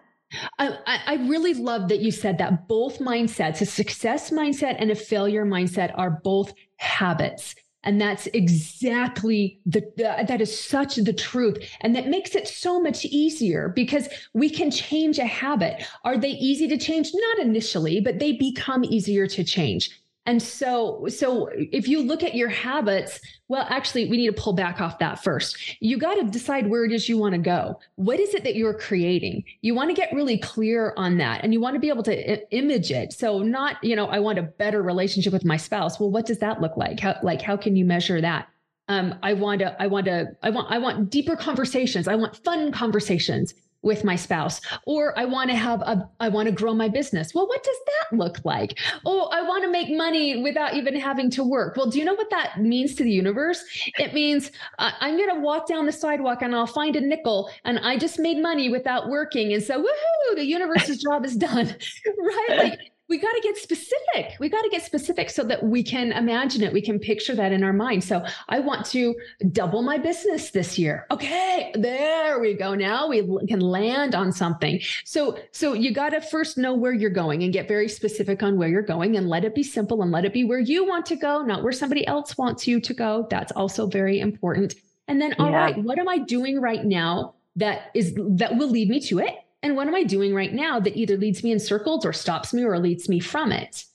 [0.57, 4.95] I, I really love that you said that both mindsets, a success mindset and a
[4.95, 7.53] failure mindset, are both habits.
[7.83, 11.57] And that's exactly the, the, that is such the truth.
[11.81, 15.85] And that makes it so much easier because we can change a habit.
[16.03, 17.11] Are they easy to change?
[17.13, 19.91] Not initially, but they become easier to change.
[20.29, 24.53] And so, so if you look at your habits, well, actually, we need to pull
[24.53, 25.57] back off that first.
[25.79, 27.79] You got to decide where it is you want to go.
[27.95, 29.43] What is it that you're creating?
[29.61, 32.55] You want to get really clear on that and you want to be able to
[32.55, 33.11] image it.
[33.11, 35.99] So not, you know, I want a better relationship with my spouse.
[35.99, 36.99] Well, what does that look like?
[36.99, 38.49] How, like, how can you measure that?
[38.87, 42.07] Um, I want to, I want to, I want, I want deeper conversations.
[42.07, 46.47] I want fun conversations with my spouse or i want to have a i want
[46.47, 47.33] to grow my business.
[47.33, 48.77] Well what does that look like?
[49.05, 51.75] Oh i want to make money without even having to work.
[51.77, 53.63] Well do you know what that means to the universe?
[53.97, 57.49] It means uh, i'm going to walk down the sidewalk and i'll find a nickel
[57.65, 59.53] and i just made money without working.
[59.53, 61.67] And so woohoo the universe's job is done
[62.17, 62.57] right?
[62.57, 64.37] Like we got to get specific.
[64.39, 66.71] We got to get specific so that we can imagine it.
[66.71, 68.03] We can picture that in our mind.
[68.03, 69.15] So I want to
[69.51, 71.07] double my business this year.
[71.09, 72.75] Okay, there we go.
[72.75, 74.79] Now we can land on something.
[75.05, 78.57] So so you got to first know where you're going and get very specific on
[78.57, 81.07] where you're going and let it be simple and let it be where you want
[81.07, 83.27] to go, not where somebody else wants you to go.
[83.31, 84.75] That's also very important.
[85.07, 85.57] And then all yeah.
[85.57, 89.33] right, what am I doing right now that is that will lead me to it?
[89.61, 92.53] And what am I doing right now that either leads me in circles or stops
[92.53, 93.85] me or leads me from it?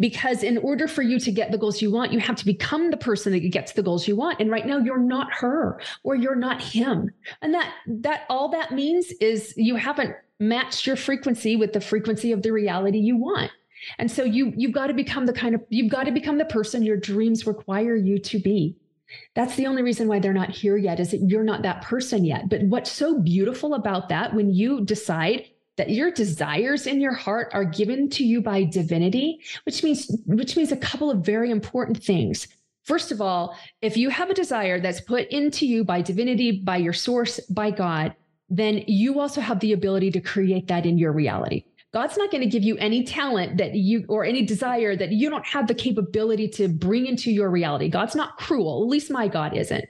[0.00, 2.90] Because in order for you to get the goals you want, you have to become
[2.90, 4.40] the person that gets the goals you want.
[4.40, 7.10] And right now you're not her or you're not him.
[7.42, 12.32] And that that all that means is you haven't matched your frequency with the frequency
[12.32, 13.50] of the reality you want.
[13.98, 16.44] And so you you've got to become the kind of you've got to become the
[16.44, 18.76] person your dreams require you to be.
[19.34, 22.24] That's the only reason why they're not here yet is that you're not that person
[22.24, 22.48] yet.
[22.48, 27.48] But what's so beautiful about that when you decide that your desires in your heart
[27.52, 32.02] are given to you by divinity, which means which means a couple of very important
[32.02, 32.48] things.
[32.84, 36.78] First of all, if you have a desire that's put into you by divinity, by
[36.78, 38.14] your source, by God,
[38.50, 41.64] then you also have the ability to create that in your reality.
[41.98, 45.28] God's not going to give you any talent that you or any desire that you
[45.28, 47.88] don't have the capability to bring into your reality.
[47.88, 48.84] God's not cruel.
[48.84, 49.84] At least my God isn't.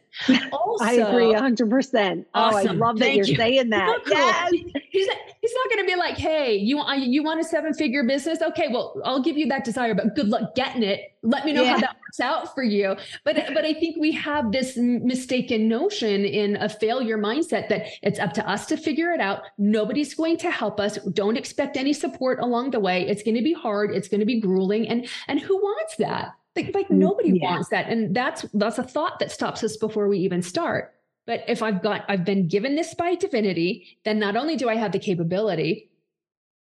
[0.53, 2.25] Also, I agree 100%.
[2.35, 3.37] Oh, I love that you're you.
[3.37, 3.99] saying that.
[4.07, 4.53] Yes.
[4.91, 5.09] He's,
[5.41, 8.41] he's not going to be like, hey, you, you want a seven figure business?
[8.43, 11.13] Okay, well, I'll give you that desire, but good luck getting it.
[11.23, 11.73] Let me know yeah.
[11.73, 12.97] how that works out for you.
[13.25, 18.19] But, but I think we have this mistaken notion in a failure mindset that it's
[18.19, 19.43] up to us to figure it out.
[19.59, 20.97] Nobody's going to help us.
[21.13, 23.07] Don't expect any support along the way.
[23.07, 23.91] It's going to be hard.
[23.91, 24.89] It's going to be grueling.
[24.89, 26.35] And, and who wants that?
[26.57, 27.51] Like, like nobody yeah.
[27.51, 27.89] wants that.
[27.89, 30.95] And that's that's a thought that stops us before we even start.
[31.27, 34.77] But if I've got I've been given this by divinity, then not only do I
[34.77, 35.91] have the capability,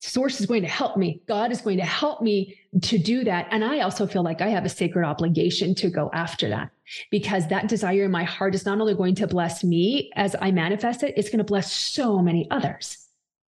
[0.01, 1.22] source is going to help me.
[1.27, 3.49] God is going to help me to do that.
[3.51, 6.70] And I also feel like I have a sacred obligation to go after that
[7.11, 10.51] because that desire in my heart is not only going to bless me as I
[10.51, 13.06] manifest it, it's going to bless so many others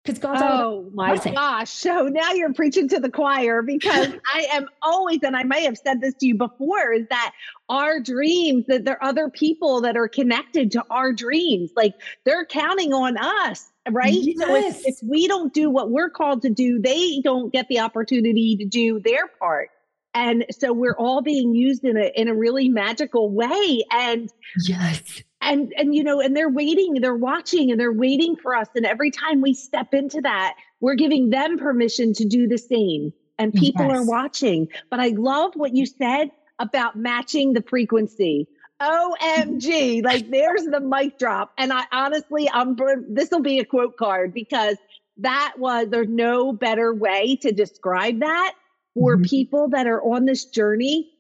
[0.08, 1.34] because God's oh my blessing.
[1.34, 1.70] gosh.
[1.70, 5.76] So now you're preaching to the choir because I am always, and I may have
[5.76, 7.34] said this to you before, is that
[7.68, 11.70] our dreams, that there are other people that are connected to our dreams.
[11.76, 11.94] Like
[12.24, 14.12] they're counting on us, right?
[14.14, 14.38] Yes.
[14.38, 17.80] So if, if we don't do what we're called to do, they don't get the
[17.80, 19.68] opportunity to do their part.
[20.14, 23.84] And so we're all being used in a in a really magical way.
[23.92, 24.32] And
[24.66, 28.68] yes and and you know and they're waiting they're watching and they're waiting for us.
[28.74, 33.12] And every time we step into that we're giving them permission to do the same.
[33.40, 33.98] And people yes.
[33.98, 34.68] are watching.
[34.90, 38.48] But i love what you said about matching the frequency.
[38.80, 41.52] Omg like there's the mic drop.
[41.58, 42.76] And i honestly i'm
[43.08, 44.76] this will be a quote card because
[45.18, 48.54] that was there's no better way to describe that
[48.94, 49.24] for mm-hmm.
[49.24, 51.10] people that are on this journey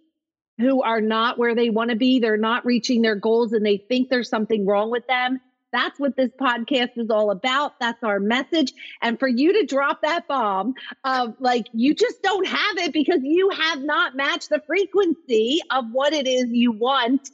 [0.58, 2.18] who are not where they want to be.
[2.18, 5.40] They're not reaching their goals and they think there's something wrong with them.
[5.72, 7.78] That's what this podcast is all about.
[7.78, 8.72] That's our message.
[9.02, 13.20] And for you to drop that bomb of like, you just don't have it because
[13.22, 17.30] you have not matched the frequency of what it is you want.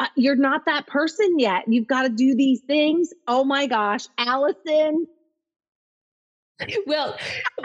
[0.00, 1.64] Uh, you're not that person yet.
[1.66, 3.12] You've got to do these things.
[3.26, 4.06] Oh my gosh.
[4.18, 5.06] Allison,
[6.86, 7.16] well,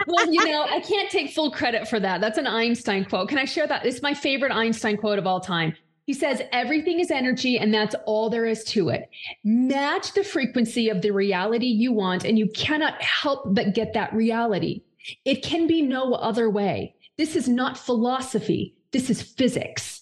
[0.06, 2.20] well, you know, I can't take full credit for that.
[2.20, 3.28] That's an Einstein quote.
[3.28, 3.84] Can I share that?
[3.84, 5.74] It's my favorite Einstein quote of all time.
[6.06, 9.08] He says, everything is energy, and that's all there is to it.
[9.42, 14.12] Match the frequency of the reality you want, and you cannot help but get that
[14.12, 14.82] reality.
[15.24, 16.94] It can be no other way.
[17.16, 19.93] This is not philosophy, this is physics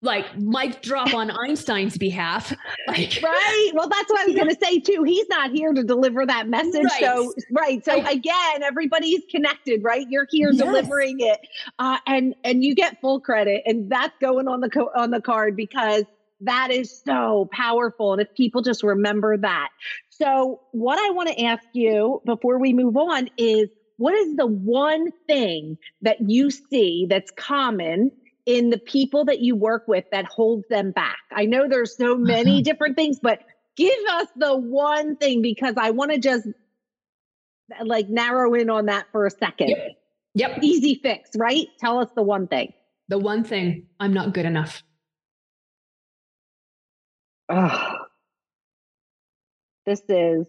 [0.00, 2.54] like mic drop on Einstein's behalf.
[2.86, 3.70] Like, right.
[3.74, 5.02] Well, that's what I was going to say too.
[5.02, 6.84] He's not here to deliver that message.
[6.84, 7.00] Right.
[7.00, 7.84] So, right.
[7.84, 10.06] So I, again, everybody's connected, right?
[10.08, 10.64] You're here yes.
[10.64, 11.38] delivering it,
[11.78, 15.20] uh, and and you get full credit, and that's going on the co- on the
[15.20, 16.04] card because
[16.40, 18.14] that is so powerful.
[18.14, 19.68] And if people just remember that,
[20.08, 23.68] so what I want to ask you before we move on is.
[23.96, 28.12] What is the one thing that you see that's common
[28.48, 31.18] in the people that you work with that holds them back?
[31.30, 32.62] I know there's so many uh-huh.
[32.62, 33.40] different things, but
[33.76, 36.48] give us the one thing because I want to just
[37.84, 39.68] like narrow in on that for a second.
[39.68, 39.88] Yep.
[40.34, 40.58] yep.
[40.62, 41.66] Easy fix, right?
[41.78, 42.72] Tell us the one thing.
[43.08, 44.82] The one thing I'm not good enough.
[47.50, 47.96] Oh,
[49.84, 50.46] this is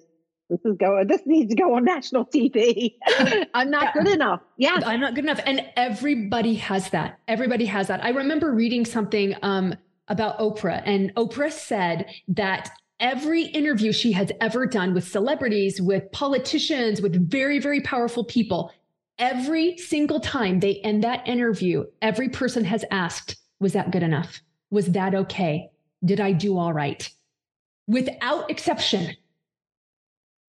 [0.50, 2.96] this is going this needs to go on national tv
[3.54, 4.42] i'm not good enough.
[4.58, 4.80] Yeah.
[4.86, 5.40] I'm not good enough.
[5.46, 7.20] And everybody has that.
[7.28, 8.04] Everybody has that.
[8.04, 9.76] I remember reading something um,
[10.08, 16.12] about oprah and oprah said that every interview she has ever done with celebrities with
[16.12, 18.72] politicians with very very powerful people
[19.18, 24.42] every single time they end that interview every person has asked was that good enough?
[24.72, 25.70] Was that okay?
[26.04, 27.10] Did i do all right?
[27.88, 29.16] Without exception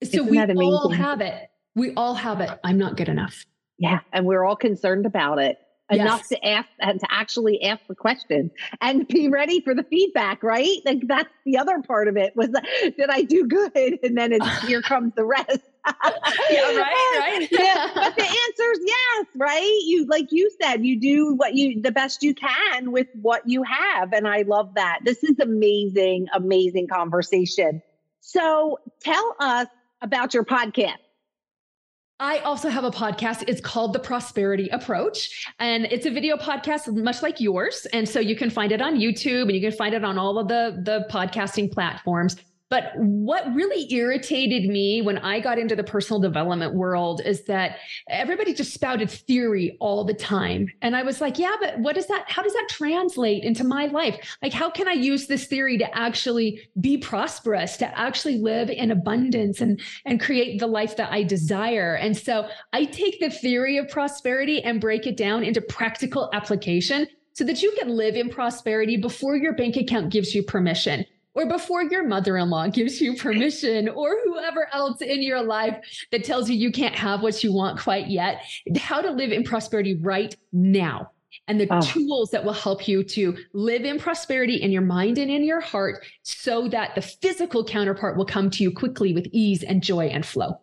[0.02, 1.50] so Isn't we all have it.
[1.74, 2.50] We all have it.
[2.64, 3.44] I'm not good enough.
[3.78, 4.00] Yeah.
[4.12, 5.58] And we're all concerned about it
[5.90, 6.40] enough yes.
[6.40, 10.78] to ask and to actually ask the question and be ready for the feedback, right?
[10.84, 12.64] Like that's the other part of it was that,
[12.96, 13.98] did I do good?
[14.02, 15.60] And then it's here comes the rest.
[16.50, 17.48] yeah, right, right.
[17.50, 19.80] yeah, but the answer is yes, right?
[19.86, 23.62] You like you said, you do what you the best you can with what you
[23.62, 24.12] have.
[24.12, 25.00] And I love that.
[25.04, 27.82] This is amazing, amazing conversation.
[28.20, 29.66] So tell us
[30.02, 30.96] about your podcast.
[32.20, 33.44] I also have a podcast.
[33.48, 37.86] It's called The Prosperity Approach, and it's a video podcast much like yours.
[37.94, 40.38] And so you can find it on YouTube and you can find it on all
[40.38, 42.36] of the, the podcasting platforms.
[42.70, 47.78] But what really irritated me when I got into the personal development world is that
[48.08, 50.68] everybody just spouted theory all the time.
[50.80, 52.30] And I was like, yeah, but what is that?
[52.30, 54.36] How does that translate into my life?
[54.40, 58.92] Like, how can I use this theory to actually be prosperous, to actually live in
[58.92, 61.96] abundance and, and create the life that I desire?
[61.96, 67.08] And so I take the theory of prosperity and break it down into practical application
[67.32, 71.46] so that you can live in prosperity before your bank account gives you permission or
[71.46, 75.76] before your mother in law gives you permission, or whoever else in your life
[76.10, 78.44] that tells you you can't have what you want quite yet,
[78.76, 81.10] how to live in prosperity right now.
[81.46, 81.80] And the oh.
[81.80, 85.60] tools that will help you to live in prosperity in your mind and in your
[85.60, 90.06] heart so that the physical counterpart will come to you quickly with ease and joy
[90.06, 90.60] and flow.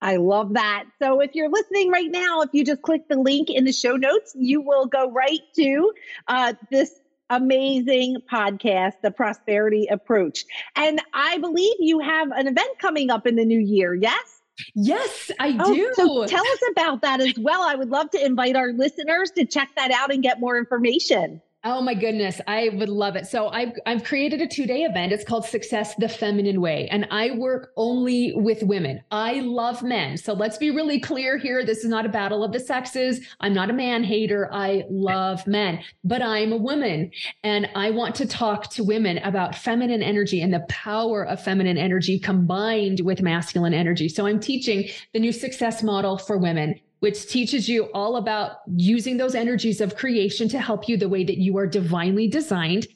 [0.00, 0.84] I love that.
[1.00, 3.96] So if you're listening right now, if you just click the link in the show
[3.96, 5.92] notes, you will go right to
[6.28, 10.44] uh, this amazing podcast, The Prosperity Approach.
[10.76, 14.40] And I believe you have an event coming up in the new year, yes?
[14.74, 15.92] Yes, I oh, do.
[15.94, 17.62] So tell us about that as well.
[17.62, 21.40] I would love to invite our listeners to check that out and get more information.
[21.66, 23.26] Oh my goodness, I would love it.
[23.26, 25.12] So I've I've created a two-day event.
[25.12, 29.02] It's called Success the Feminine Way, and I work only with women.
[29.10, 30.18] I love men.
[30.18, 31.64] So let's be really clear here.
[31.64, 33.26] This is not a battle of the sexes.
[33.40, 34.50] I'm not a man hater.
[34.52, 37.10] I love men, but I'm a woman,
[37.42, 41.78] and I want to talk to women about feminine energy and the power of feminine
[41.78, 44.10] energy combined with masculine energy.
[44.10, 49.18] So I'm teaching the new success model for women which teaches you all about using
[49.18, 52.86] those energies of creation to help you the way that you are divinely designed.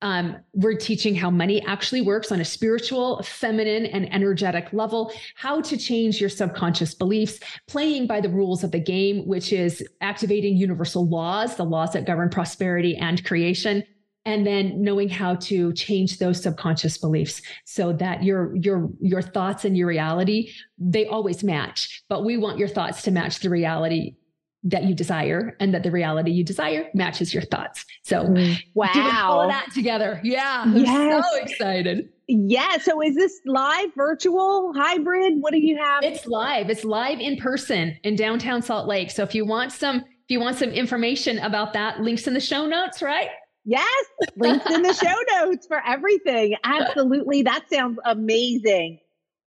[0.00, 5.60] Um, we're teaching how money actually works on a spiritual, feminine, and energetic level, how
[5.60, 10.56] to change your subconscious beliefs, playing by the rules of the game, which is activating
[10.56, 13.84] universal laws, the laws that govern prosperity and creation,
[14.24, 19.64] and then knowing how to change those subconscious beliefs so that your your your thoughts
[19.64, 24.14] and your reality they always match but we want your thoughts to match the reality
[24.64, 27.84] that you desire and that the reality you desire matches your thoughts.
[28.04, 28.56] So mm.
[28.74, 30.20] wow doing all of that together.
[30.22, 31.24] Yeah i'm yes.
[31.28, 32.08] so excited.
[32.28, 35.34] Yeah so is this live virtual hybrid?
[35.40, 36.04] What do you have?
[36.04, 36.70] It's live.
[36.70, 39.10] It's live in person in downtown salt lake.
[39.10, 42.40] So if you want some if you want some information about that links in the
[42.40, 43.28] show notes right
[43.64, 46.56] Yes, links in the show notes for everything.
[46.64, 47.42] Absolutely.
[47.42, 48.98] That sounds amazing.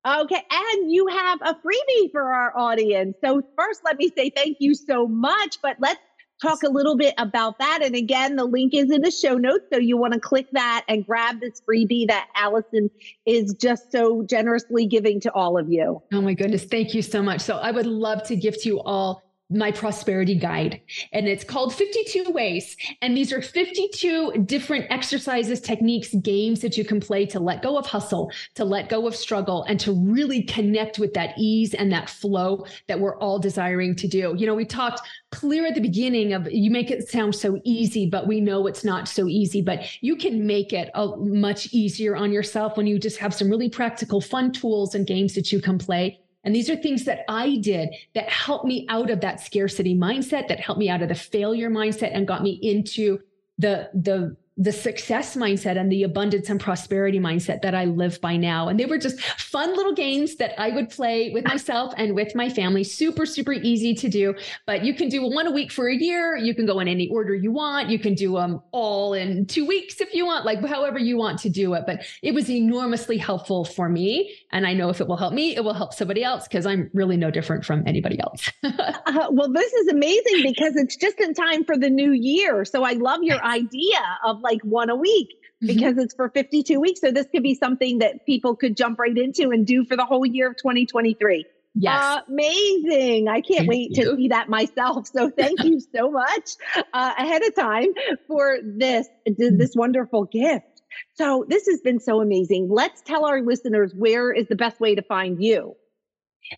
[0.06, 0.42] Okay.
[0.52, 3.18] And you have a freebie for our audience.
[3.24, 6.00] So, first, let me say thank you so much, but let's
[6.42, 7.80] talk a little bit about that.
[7.82, 9.66] And again, the link is in the show notes.
[9.74, 12.92] So, you want to click that and grab this freebie that Allison
[13.26, 16.04] is just so generously giving to all of you.
[16.14, 16.66] Oh, my goodness.
[16.66, 17.42] Thank you so much.
[17.42, 20.82] So, I would love to give to you all my prosperity guide.
[21.14, 22.76] And it's called 52 ways.
[23.02, 27.78] And these are 52 different exercises techniques games that you can play to let go
[27.78, 31.92] of hustle to let go of struggle and to really connect with that ease and
[31.92, 34.34] that flow that we're all desiring to do.
[34.38, 38.10] You know we talked clear at the beginning of you make it sound so easy
[38.10, 42.16] but we know it's not so easy but you can make it a much easier
[42.16, 45.62] on yourself when you just have some really practical fun tools and games that you
[45.62, 49.42] can play and these are things that I did that helped me out of that
[49.42, 53.20] scarcity mindset, that helped me out of the failure mindset and got me into
[53.58, 58.38] the the the success mindset and the abundance and prosperity mindset that I live by
[58.38, 58.70] now.
[58.70, 62.34] And they were just fun little games that I would play with myself and with
[62.36, 62.86] my family.
[62.86, 64.34] Super, super easy to do.
[64.66, 66.38] But you can do one a week for a year.
[66.38, 67.90] You can go in any order you want.
[67.90, 71.40] You can do them all in two weeks if you want, like however you want
[71.40, 71.84] to do it.
[71.86, 74.34] But it was enormously helpful for me.
[74.54, 76.90] And I know if it will help me, it will help somebody else because I'm
[76.94, 78.50] really no different from anybody else.
[78.64, 82.64] uh, well, this is amazing because it's just in time for the new year.
[82.64, 85.68] So I love your idea of like one a week mm-hmm.
[85.68, 86.02] because mm-hmm.
[86.02, 87.02] it's for 52 weeks.
[87.02, 90.06] So this could be something that people could jump right into and do for the
[90.06, 91.46] whole year of 2023.
[91.78, 92.22] Yes.
[92.30, 93.28] amazing.
[93.28, 94.04] I can't thank wait you.
[94.06, 95.08] to see that myself.
[95.08, 96.52] So thank you so much
[96.94, 97.90] uh, ahead of time
[98.28, 99.58] for this, mm-hmm.
[99.58, 100.76] this wonderful gift.
[101.16, 102.70] So this has been so amazing.
[102.70, 105.76] Let's tell our listeners where is the best way to find you.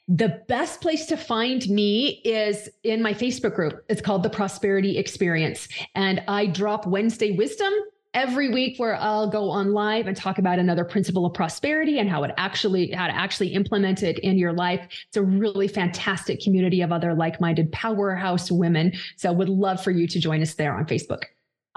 [0.08, 3.84] The best place to find me is in my Facebook group.
[3.90, 5.68] It's called the Prosperity Experience.
[5.96, 7.74] And I drop Wednesday wisdom
[8.14, 12.10] every week where I'll go on live and talk about another principle of prosperity and
[12.10, 14.88] how it actually how to actually implement it in your life.
[15.08, 18.94] It's a really fantastic community of other like-minded powerhouse women.
[19.18, 21.24] So would love for you to join us there on Facebook.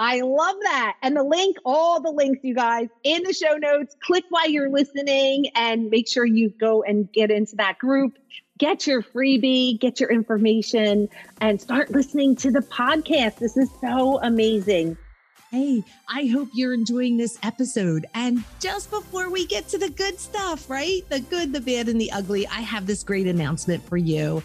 [0.01, 0.97] I love that.
[1.03, 3.95] And the link, all the links, you guys, in the show notes.
[4.03, 8.17] Click while you're listening and make sure you go and get into that group.
[8.57, 11.11] Get your freebie, get your information,
[11.43, 13.37] and start listening to the podcast.
[13.37, 14.97] This is so amazing.
[15.51, 18.07] Hey, I hope you're enjoying this episode.
[18.15, 21.03] And just before we get to the good stuff, right?
[21.11, 24.43] The good, the bad, and the ugly, I have this great announcement for you.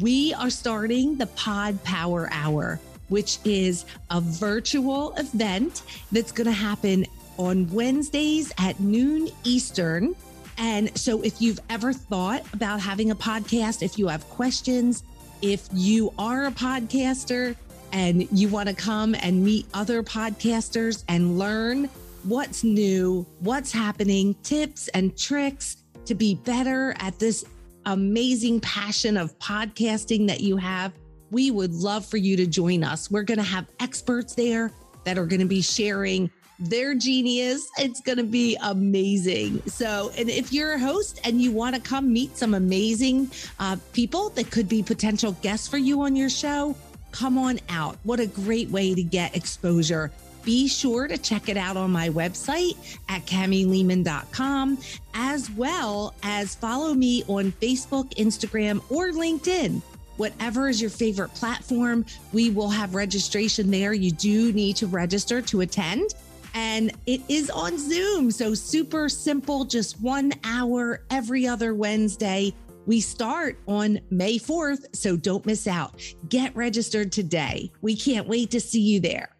[0.00, 2.78] We are starting the Pod Power Hour,
[3.08, 5.82] which is a virtual event
[6.12, 7.06] that's going to happen
[7.38, 10.14] on Wednesdays at noon Eastern.
[10.56, 15.04] And so, if you've ever thought about having a podcast, if you have questions,
[15.40, 17.54] if you are a podcaster,
[17.92, 21.88] and you want to come and meet other podcasters and learn
[22.24, 27.44] what's new, what's happening, tips and tricks to be better at this
[27.86, 30.92] amazing passion of podcasting that you have,
[31.30, 33.10] we would love for you to join us.
[33.10, 34.72] We're going to have experts there
[35.04, 37.68] that are going to be sharing their genius.
[37.78, 39.62] It's going to be amazing.
[39.66, 43.76] So, and if you're a host and you want to come meet some amazing uh,
[43.92, 46.74] people that could be potential guests for you on your show,
[47.12, 47.96] come on out.
[48.02, 50.10] What a great way to get exposure.
[50.44, 52.76] Be sure to check it out on my website
[53.08, 54.78] at CamiLehman.com,
[55.14, 59.82] as well as follow me on Facebook, Instagram, or LinkedIn.
[60.18, 63.92] Whatever is your favorite platform, we will have registration there.
[63.94, 66.14] You do need to register to attend.
[66.54, 68.30] And it is on Zoom.
[68.30, 72.52] So super simple, just one hour every other Wednesday.
[72.84, 76.02] We start on May 4th, so don't miss out.
[76.28, 77.70] Get registered today.
[77.80, 79.30] We can't wait to see you there.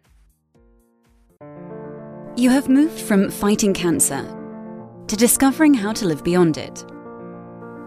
[2.37, 4.23] You have moved from fighting cancer
[5.07, 6.85] to discovering how to live beyond it.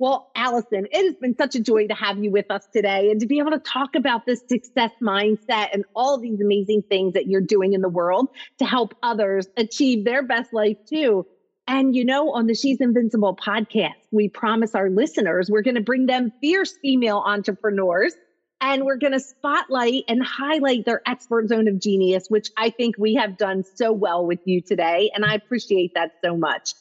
[0.00, 3.20] Well, Allison, it has been such a joy to have you with us today and
[3.20, 7.26] to be able to talk about this success mindset and all these amazing things that
[7.26, 8.28] you're doing in the world
[8.58, 11.26] to help others achieve their best life too.
[11.66, 15.82] And you know, on the She's Invincible podcast, we promise our listeners we're going to
[15.82, 18.14] bring them fierce female entrepreneurs
[18.60, 22.96] and we're going to spotlight and highlight their expert zone of genius, which I think
[22.98, 25.10] we have done so well with you today.
[25.14, 26.72] And I appreciate that so much.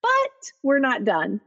[0.00, 1.40] But we're not done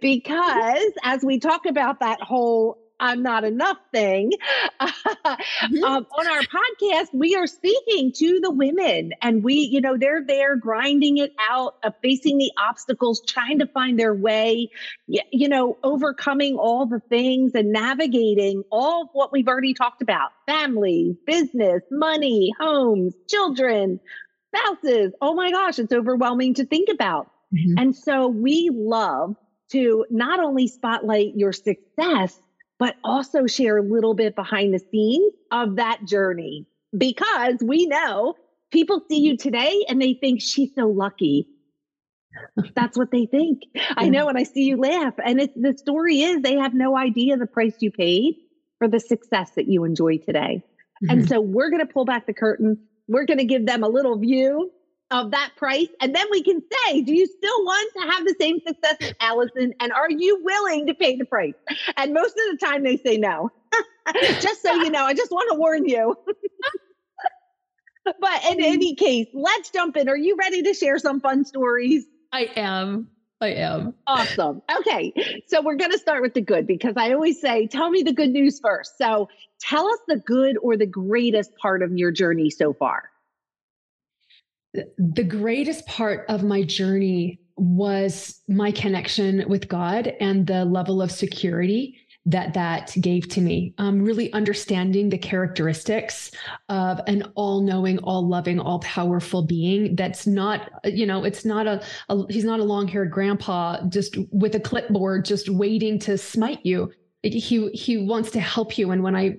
[0.00, 4.32] because as we talk about that whole I'm not enough thing.
[4.80, 5.84] mm-hmm.
[5.84, 10.24] um, on our podcast, we are speaking to the women, and we, you know, they're
[10.24, 14.70] there grinding it out, uh, facing the obstacles, trying to find their way,
[15.06, 20.30] you know, overcoming all the things and navigating all of what we've already talked about
[20.46, 24.00] family, business, money, homes, children,
[24.54, 25.12] spouses.
[25.20, 27.30] Oh my gosh, it's overwhelming to think about.
[27.54, 27.78] Mm-hmm.
[27.78, 29.36] And so we love
[29.72, 32.38] to not only spotlight your success,
[32.78, 38.34] but also share a little bit behind the scenes of that journey because we know
[38.70, 41.48] people see you today and they think she's so lucky.
[42.76, 43.62] That's what they think.
[43.96, 45.14] I know, and I see you laugh.
[45.24, 48.34] And it's the story is they have no idea the price you paid
[48.78, 50.62] for the success that you enjoy today.
[51.02, 51.10] Mm-hmm.
[51.10, 52.78] And so we're going to pull back the curtain.
[53.08, 54.70] We're going to give them a little view
[55.10, 55.88] of that price.
[56.00, 59.14] And then we can say, do you still want to have the same success as
[59.20, 59.74] Allison?
[59.80, 61.54] And are you willing to pay the price?
[61.96, 63.50] And most of the time they say no.
[64.40, 66.14] just so you know, I just want to warn you.
[68.04, 68.60] but in mm-hmm.
[68.60, 70.08] any case, let's jump in.
[70.08, 72.04] Are you ready to share some fun stories?
[72.32, 73.08] I am.
[73.40, 73.94] I am.
[74.06, 74.62] Awesome.
[74.80, 75.12] Okay.
[75.46, 78.12] So we're going to start with the good because I always say, tell me the
[78.12, 78.98] good news first.
[78.98, 79.28] So
[79.60, 83.10] tell us the good or the greatest part of your journey so far
[84.74, 91.10] the greatest part of my journey was my connection with God and the level of
[91.10, 93.72] security that that gave to me.
[93.78, 96.30] Um, really understanding the characteristics
[96.68, 99.96] of an all-knowing, all-loving, all-powerful being.
[99.96, 104.54] That's not, you know, it's not a, a he's not a long-haired grandpa just with
[104.54, 106.92] a clipboard, just waiting to smite you.
[107.22, 108.90] He he wants to help you.
[108.90, 109.38] And when I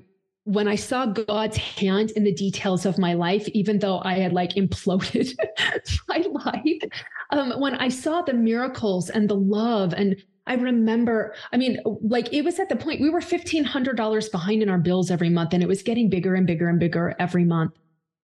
[0.49, 4.33] when I saw God's hand in the details of my life, even though I had
[4.33, 5.37] like imploded
[6.07, 6.81] my life,
[7.29, 10.15] um, when I saw the miracles and the love and
[10.47, 14.69] I remember, I mean, like it was at the point we were $1,500 behind in
[14.69, 17.73] our bills every month, and it was getting bigger and bigger and bigger every month.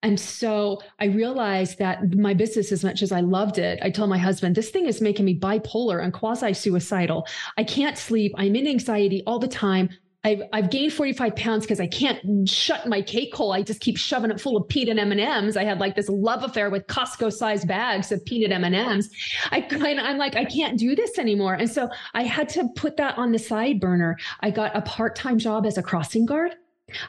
[0.01, 4.09] And so I realized that my business, as much as I loved it, I told
[4.09, 7.27] my husband, this thing is making me bipolar and quasi suicidal.
[7.57, 8.33] I can't sleep.
[8.35, 9.89] I'm in anxiety all the time.
[10.25, 13.53] I've, I've gained 45 pounds because I can't shut my cake hole.
[13.53, 15.55] I just keep shoving it full of peanut M&Ms.
[15.55, 19.11] I had like this love affair with Costco sized bags of peanut M&Ms.
[19.51, 21.53] I kind I'm like, I can't do this anymore.
[21.53, 24.17] And so I had to put that on the side burner.
[24.39, 26.55] I got a part-time job as a crossing guard.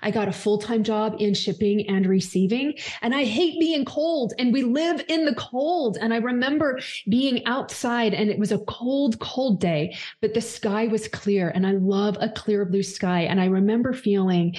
[0.02, 4.32] I got a full time job in shipping and receiving, and I hate being cold.
[4.38, 5.98] And we live in the cold.
[6.00, 10.86] And I remember being outside, and it was a cold, cold day, but the sky
[10.86, 11.50] was clear.
[11.50, 13.22] And I love a clear blue sky.
[13.22, 14.52] And I remember feeling,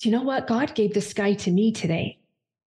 [0.00, 0.46] do you know what?
[0.46, 2.18] God gave the sky to me today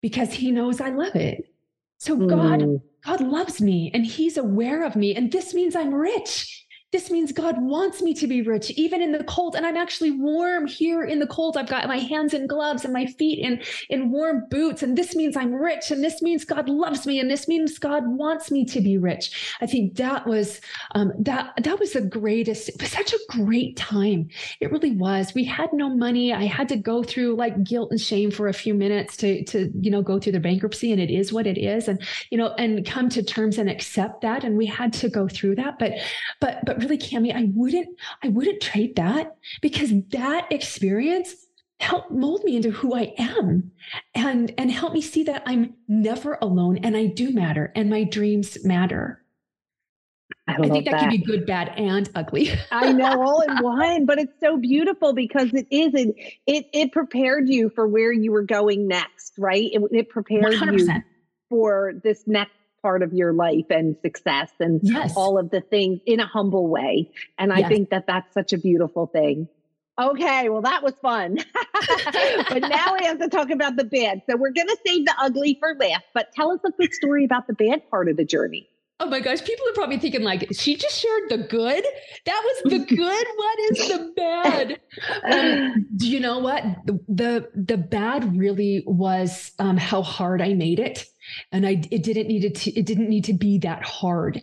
[0.00, 1.52] because He knows I love it.
[1.98, 2.80] So God, mm.
[3.04, 6.64] God loves me, and He's aware of me, and this means I'm rich.
[6.90, 9.54] This means God wants me to be rich, even in the cold.
[9.54, 11.58] And I'm actually warm here in the cold.
[11.58, 13.60] I've got my hands in gloves and my feet in,
[13.90, 14.82] in warm boots.
[14.82, 15.90] And this means I'm rich.
[15.90, 17.20] And this means God loves me.
[17.20, 19.54] And this means God wants me to be rich.
[19.60, 20.62] I think that was
[20.94, 22.70] um, that that was the greatest.
[22.70, 24.28] It was such a great time.
[24.60, 25.34] It really was.
[25.34, 26.32] We had no money.
[26.32, 29.70] I had to go through like guilt and shame for a few minutes to to
[29.78, 30.90] you know go through the bankruptcy.
[30.92, 31.86] And it is what it is.
[31.86, 34.42] And you know, and come to terms and accept that.
[34.42, 35.78] And we had to go through that.
[35.78, 35.92] But
[36.40, 37.88] but but really, Cami, I wouldn't,
[38.22, 41.34] I wouldn't trade that because that experience
[41.80, 43.70] helped mold me into who I am
[44.14, 48.04] and and help me see that I'm never alone and I do matter and my
[48.04, 49.22] dreams matter.
[50.46, 52.50] I, I think that, that, can be good, bad, and ugly.
[52.72, 56.14] I know all in one, but it's so beautiful because it is it
[56.46, 59.70] it, it prepared you for where you were going next, right?
[59.72, 60.78] It, it prepared 100%.
[60.78, 61.02] you
[61.48, 65.14] for this next part of your life and success and yes.
[65.16, 67.10] all of the things in a humble way.
[67.38, 67.68] And I yes.
[67.68, 69.48] think that that's such a beautiful thing.
[70.00, 71.38] Okay, well, that was fun.
[72.48, 74.22] but now we have to talk about the bad.
[74.30, 77.24] So we're going to save the ugly for last, but tell us a quick story
[77.24, 78.68] about the bad part of the journey.
[79.00, 81.84] Oh my gosh, people are probably thinking like she just shared the good.
[82.26, 83.26] That was the good.
[83.36, 84.80] what is the bad?
[85.22, 90.54] Um, do you know what the, the the bad really was um, how hard I
[90.54, 91.04] made it,
[91.52, 94.42] and I it didn't need to it didn't need to be that hard.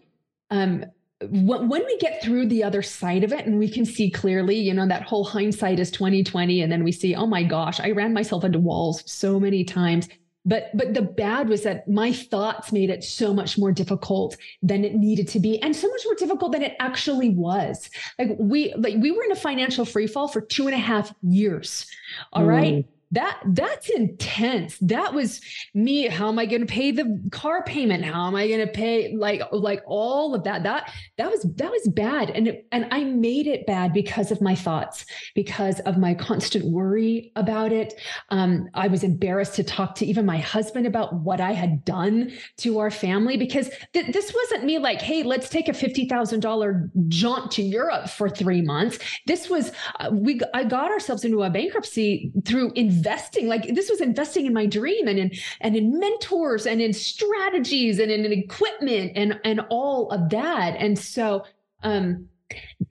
[0.51, 0.85] Um,
[1.21, 4.73] when, we get through the other side of it and we can see clearly, you
[4.73, 8.13] know, that whole hindsight is 2020, and then we see, oh my gosh, I ran
[8.13, 10.09] myself into walls so many times
[10.45, 14.85] but but the bad was that my thoughts made it so much more difficult than
[14.85, 18.73] it needed to be and so much more difficult than it actually was like we
[18.77, 21.87] like we were in a financial free fall for two and a half years
[22.31, 22.47] All mm.
[22.47, 24.77] right that that's intense.
[24.79, 25.41] That was
[25.73, 28.03] me how am i going to pay the car payment?
[28.03, 30.63] How am i going to pay like like all of that.
[30.63, 32.29] That that was that was bad.
[32.29, 37.31] And and i made it bad because of my thoughts because of my constant worry
[37.35, 37.93] about it.
[38.29, 42.31] Um, i was embarrassed to talk to even my husband about what i had done
[42.57, 47.51] to our family because th- this wasn't me like hey let's take a $50000 jaunt
[47.51, 48.99] to europe for three months.
[49.25, 53.04] This was uh, we i got ourselves into a bankruptcy through investing
[53.47, 55.31] like this was investing in my dream and in
[55.61, 60.75] and in mentors and in strategies and in, in equipment and and all of that.
[60.77, 61.45] And so
[61.83, 62.27] um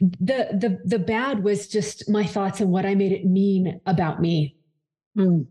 [0.01, 4.21] the the the bad was just my thoughts and what i made it mean about
[4.21, 4.57] me.
[5.17, 5.47] Mm.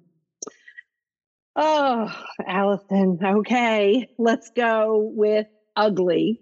[1.55, 2.13] oh
[2.45, 6.41] allison okay let's go with ugly.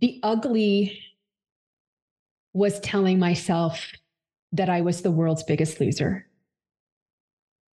[0.00, 0.98] The ugly
[2.52, 3.92] was telling myself
[4.52, 6.26] that I was the world's biggest loser.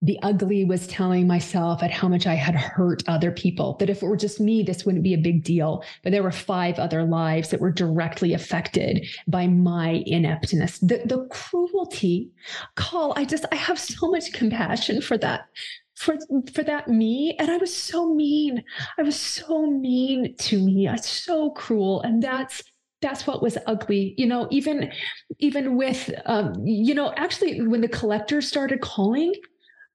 [0.04, 4.02] The ugly was telling myself at how much I had hurt other people, that if
[4.02, 5.84] it were just me, this wouldn't be a big deal.
[6.02, 10.80] But there were five other lives that were directly affected by my ineptness.
[10.80, 12.32] The, the cruelty,
[12.76, 15.42] call, I just, I have so much compassion for that
[16.02, 16.18] for
[16.54, 18.64] for that me and i was so mean
[18.98, 22.64] i was so mean to me i was so cruel and that's
[23.02, 24.92] that's what was ugly you know even
[25.40, 29.34] even with um, you know actually when the collectors started calling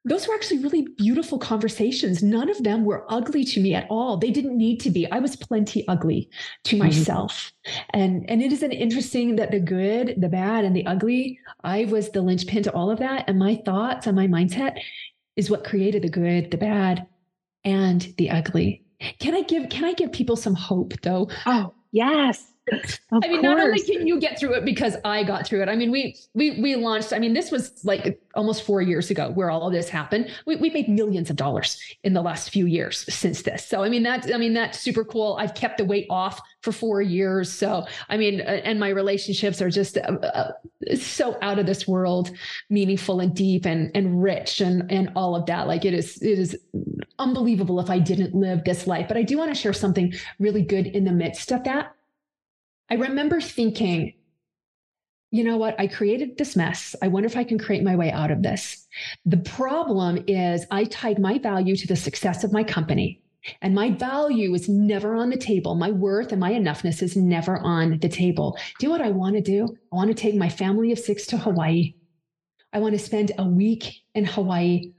[0.07, 2.23] those were actually really beautiful conversations.
[2.23, 4.17] None of them were ugly to me at all.
[4.17, 5.11] They didn't need to be.
[5.11, 6.31] I was plenty ugly
[6.65, 6.85] to mm-hmm.
[6.85, 7.53] myself.
[7.67, 7.81] Mm-hmm.
[7.91, 12.11] And and it isn't interesting that the good, the bad, and the ugly, I was
[12.11, 13.25] the linchpin to all of that.
[13.27, 14.79] And my thoughts and my mindset
[15.35, 17.05] is what created the good, the bad,
[17.65, 18.85] and the ugly.
[19.19, 21.29] Can I give can I give people some hope though?
[21.47, 22.53] Oh, yes.
[22.73, 23.43] I mean, course.
[23.43, 25.69] not only can you get through it because I got through it.
[25.69, 27.13] I mean, we we we launched.
[27.13, 30.31] I mean, this was like almost four years ago where all of this happened.
[30.47, 33.65] We we made millions of dollars in the last few years since this.
[33.65, 35.37] So I mean, that's I mean that's super cool.
[35.39, 37.53] I've kept the weight off for four years.
[37.53, 40.53] So I mean, and my relationships are just uh, uh,
[40.97, 42.33] so out of this world,
[42.69, 45.69] meaningful and deep and and rich and and all of that.
[45.69, 46.59] Like it is it is
[47.21, 49.07] unbelievable if I didn't live this life.
[49.07, 51.96] But I do want to share something really good in the midst of that
[52.89, 54.15] I remember thinking,
[55.33, 55.79] you know what?
[55.79, 56.95] I created this mess.
[57.03, 58.87] I wonder if I can create my way out of this.
[59.25, 63.23] The problem is, I tied my value to the success of my company.
[63.61, 65.75] And my value is never on the table.
[65.75, 68.59] My worth and my enoughness is never on the table.
[68.81, 69.77] Do what I want to do.
[69.93, 71.95] I want to take my family of six to Hawaii.
[72.73, 74.93] I want to spend a week in Hawaii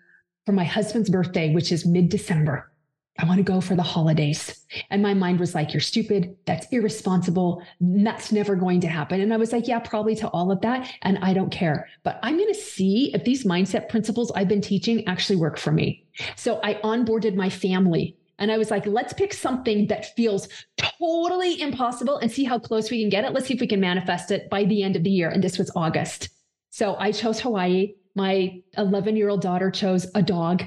[0.46, 2.72] for my husband's birthday, which is mid December.
[3.20, 4.66] I want to go for the holidays.
[4.90, 6.36] And my mind was like, you're stupid.
[6.46, 7.64] That's irresponsible.
[7.82, 9.22] That's never going to happen.
[9.22, 10.92] And I was like, yeah, probably to all of that.
[11.02, 11.88] And I don't care.
[12.04, 15.72] But I'm going to see if these mindset principles I've been teaching actually work for
[15.72, 16.06] me.
[16.36, 20.48] So I onboarded my family and I was like, let's pick something that feels
[20.78, 23.34] totally impossible and see how close we can get it.
[23.34, 25.30] Let's see if we can manifest it by the end of the year.
[25.30, 26.30] And this was August.
[26.70, 27.94] So I chose Hawaii.
[28.18, 30.64] My 11 year old daughter chose a dog.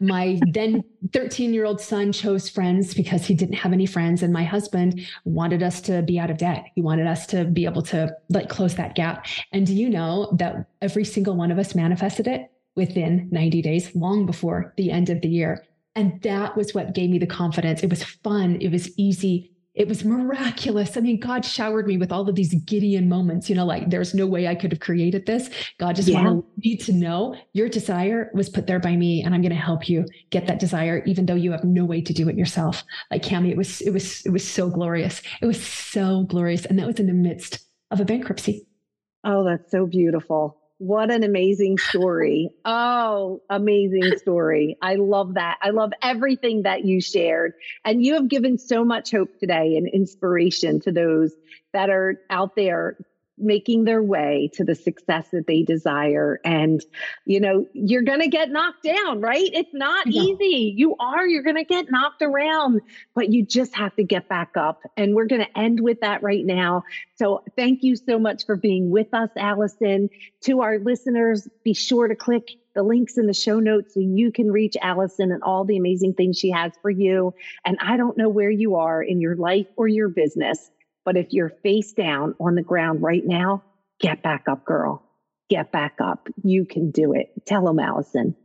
[0.00, 0.84] My then
[1.14, 4.22] 13 year old son chose friends because he didn't have any friends.
[4.22, 6.66] And my husband wanted us to be out of debt.
[6.74, 9.26] He wanted us to be able to like close that gap.
[9.50, 13.96] And do you know that every single one of us manifested it within 90 days,
[13.96, 15.64] long before the end of the year?
[15.96, 17.82] And that was what gave me the confidence.
[17.82, 18.60] It was fun.
[18.60, 20.98] It was easy it was miraculous.
[20.98, 24.12] I mean, God showered me with all of these Gideon moments, you know, like there's
[24.12, 25.48] no way I could have created this.
[25.78, 26.22] God just yeah.
[26.22, 29.56] wanted me to know your desire was put there by me and I'm going to
[29.56, 32.84] help you get that desire, even though you have no way to do it yourself.
[33.10, 35.22] Like Cami, it was, it was, it was so glorious.
[35.40, 36.66] It was so glorious.
[36.66, 37.60] And that was in the midst
[37.90, 38.66] of a bankruptcy.
[39.24, 40.59] Oh, that's so beautiful.
[40.80, 42.48] What an amazing story.
[42.64, 44.78] Oh, amazing story.
[44.80, 45.58] I love that.
[45.62, 47.52] I love everything that you shared.
[47.84, 51.34] And you have given so much hope today and inspiration to those
[51.74, 52.96] that are out there
[53.40, 56.40] making their way to the success that they desire.
[56.44, 56.84] And,
[57.24, 59.50] you know, you're going to get knocked down, right?
[59.52, 60.74] It's not easy.
[60.76, 62.80] You are, you're going to get knocked around,
[63.14, 64.82] but you just have to get back up.
[64.96, 66.84] And we're going to end with that right now.
[67.16, 70.10] So thank you so much for being with us, Allison.
[70.42, 74.30] To our listeners, be sure to click the links in the show notes so you
[74.30, 77.34] can reach Allison and all the amazing things she has for you.
[77.64, 80.70] And I don't know where you are in your life or your business,
[81.04, 83.62] but if you're face down on the ground right now,
[84.00, 85.02] get back up, girl.
[85.48, 86.28] Get back up.
[86.42, 87.32] You can do it.
[87.46, 88.36] Tell them, Allison.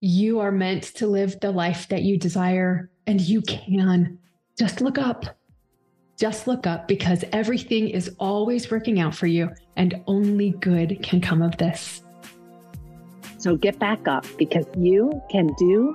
[0.00, 4.18] You are meant to live the life that you desire, and you can.
[4.58, 5.24] Just look up.
[6.18, 11.20] Just look up because everything is always working out for you, and only good can
[11.20, 12.02] come of this.
[13.38, 15.94] So get back up because you can do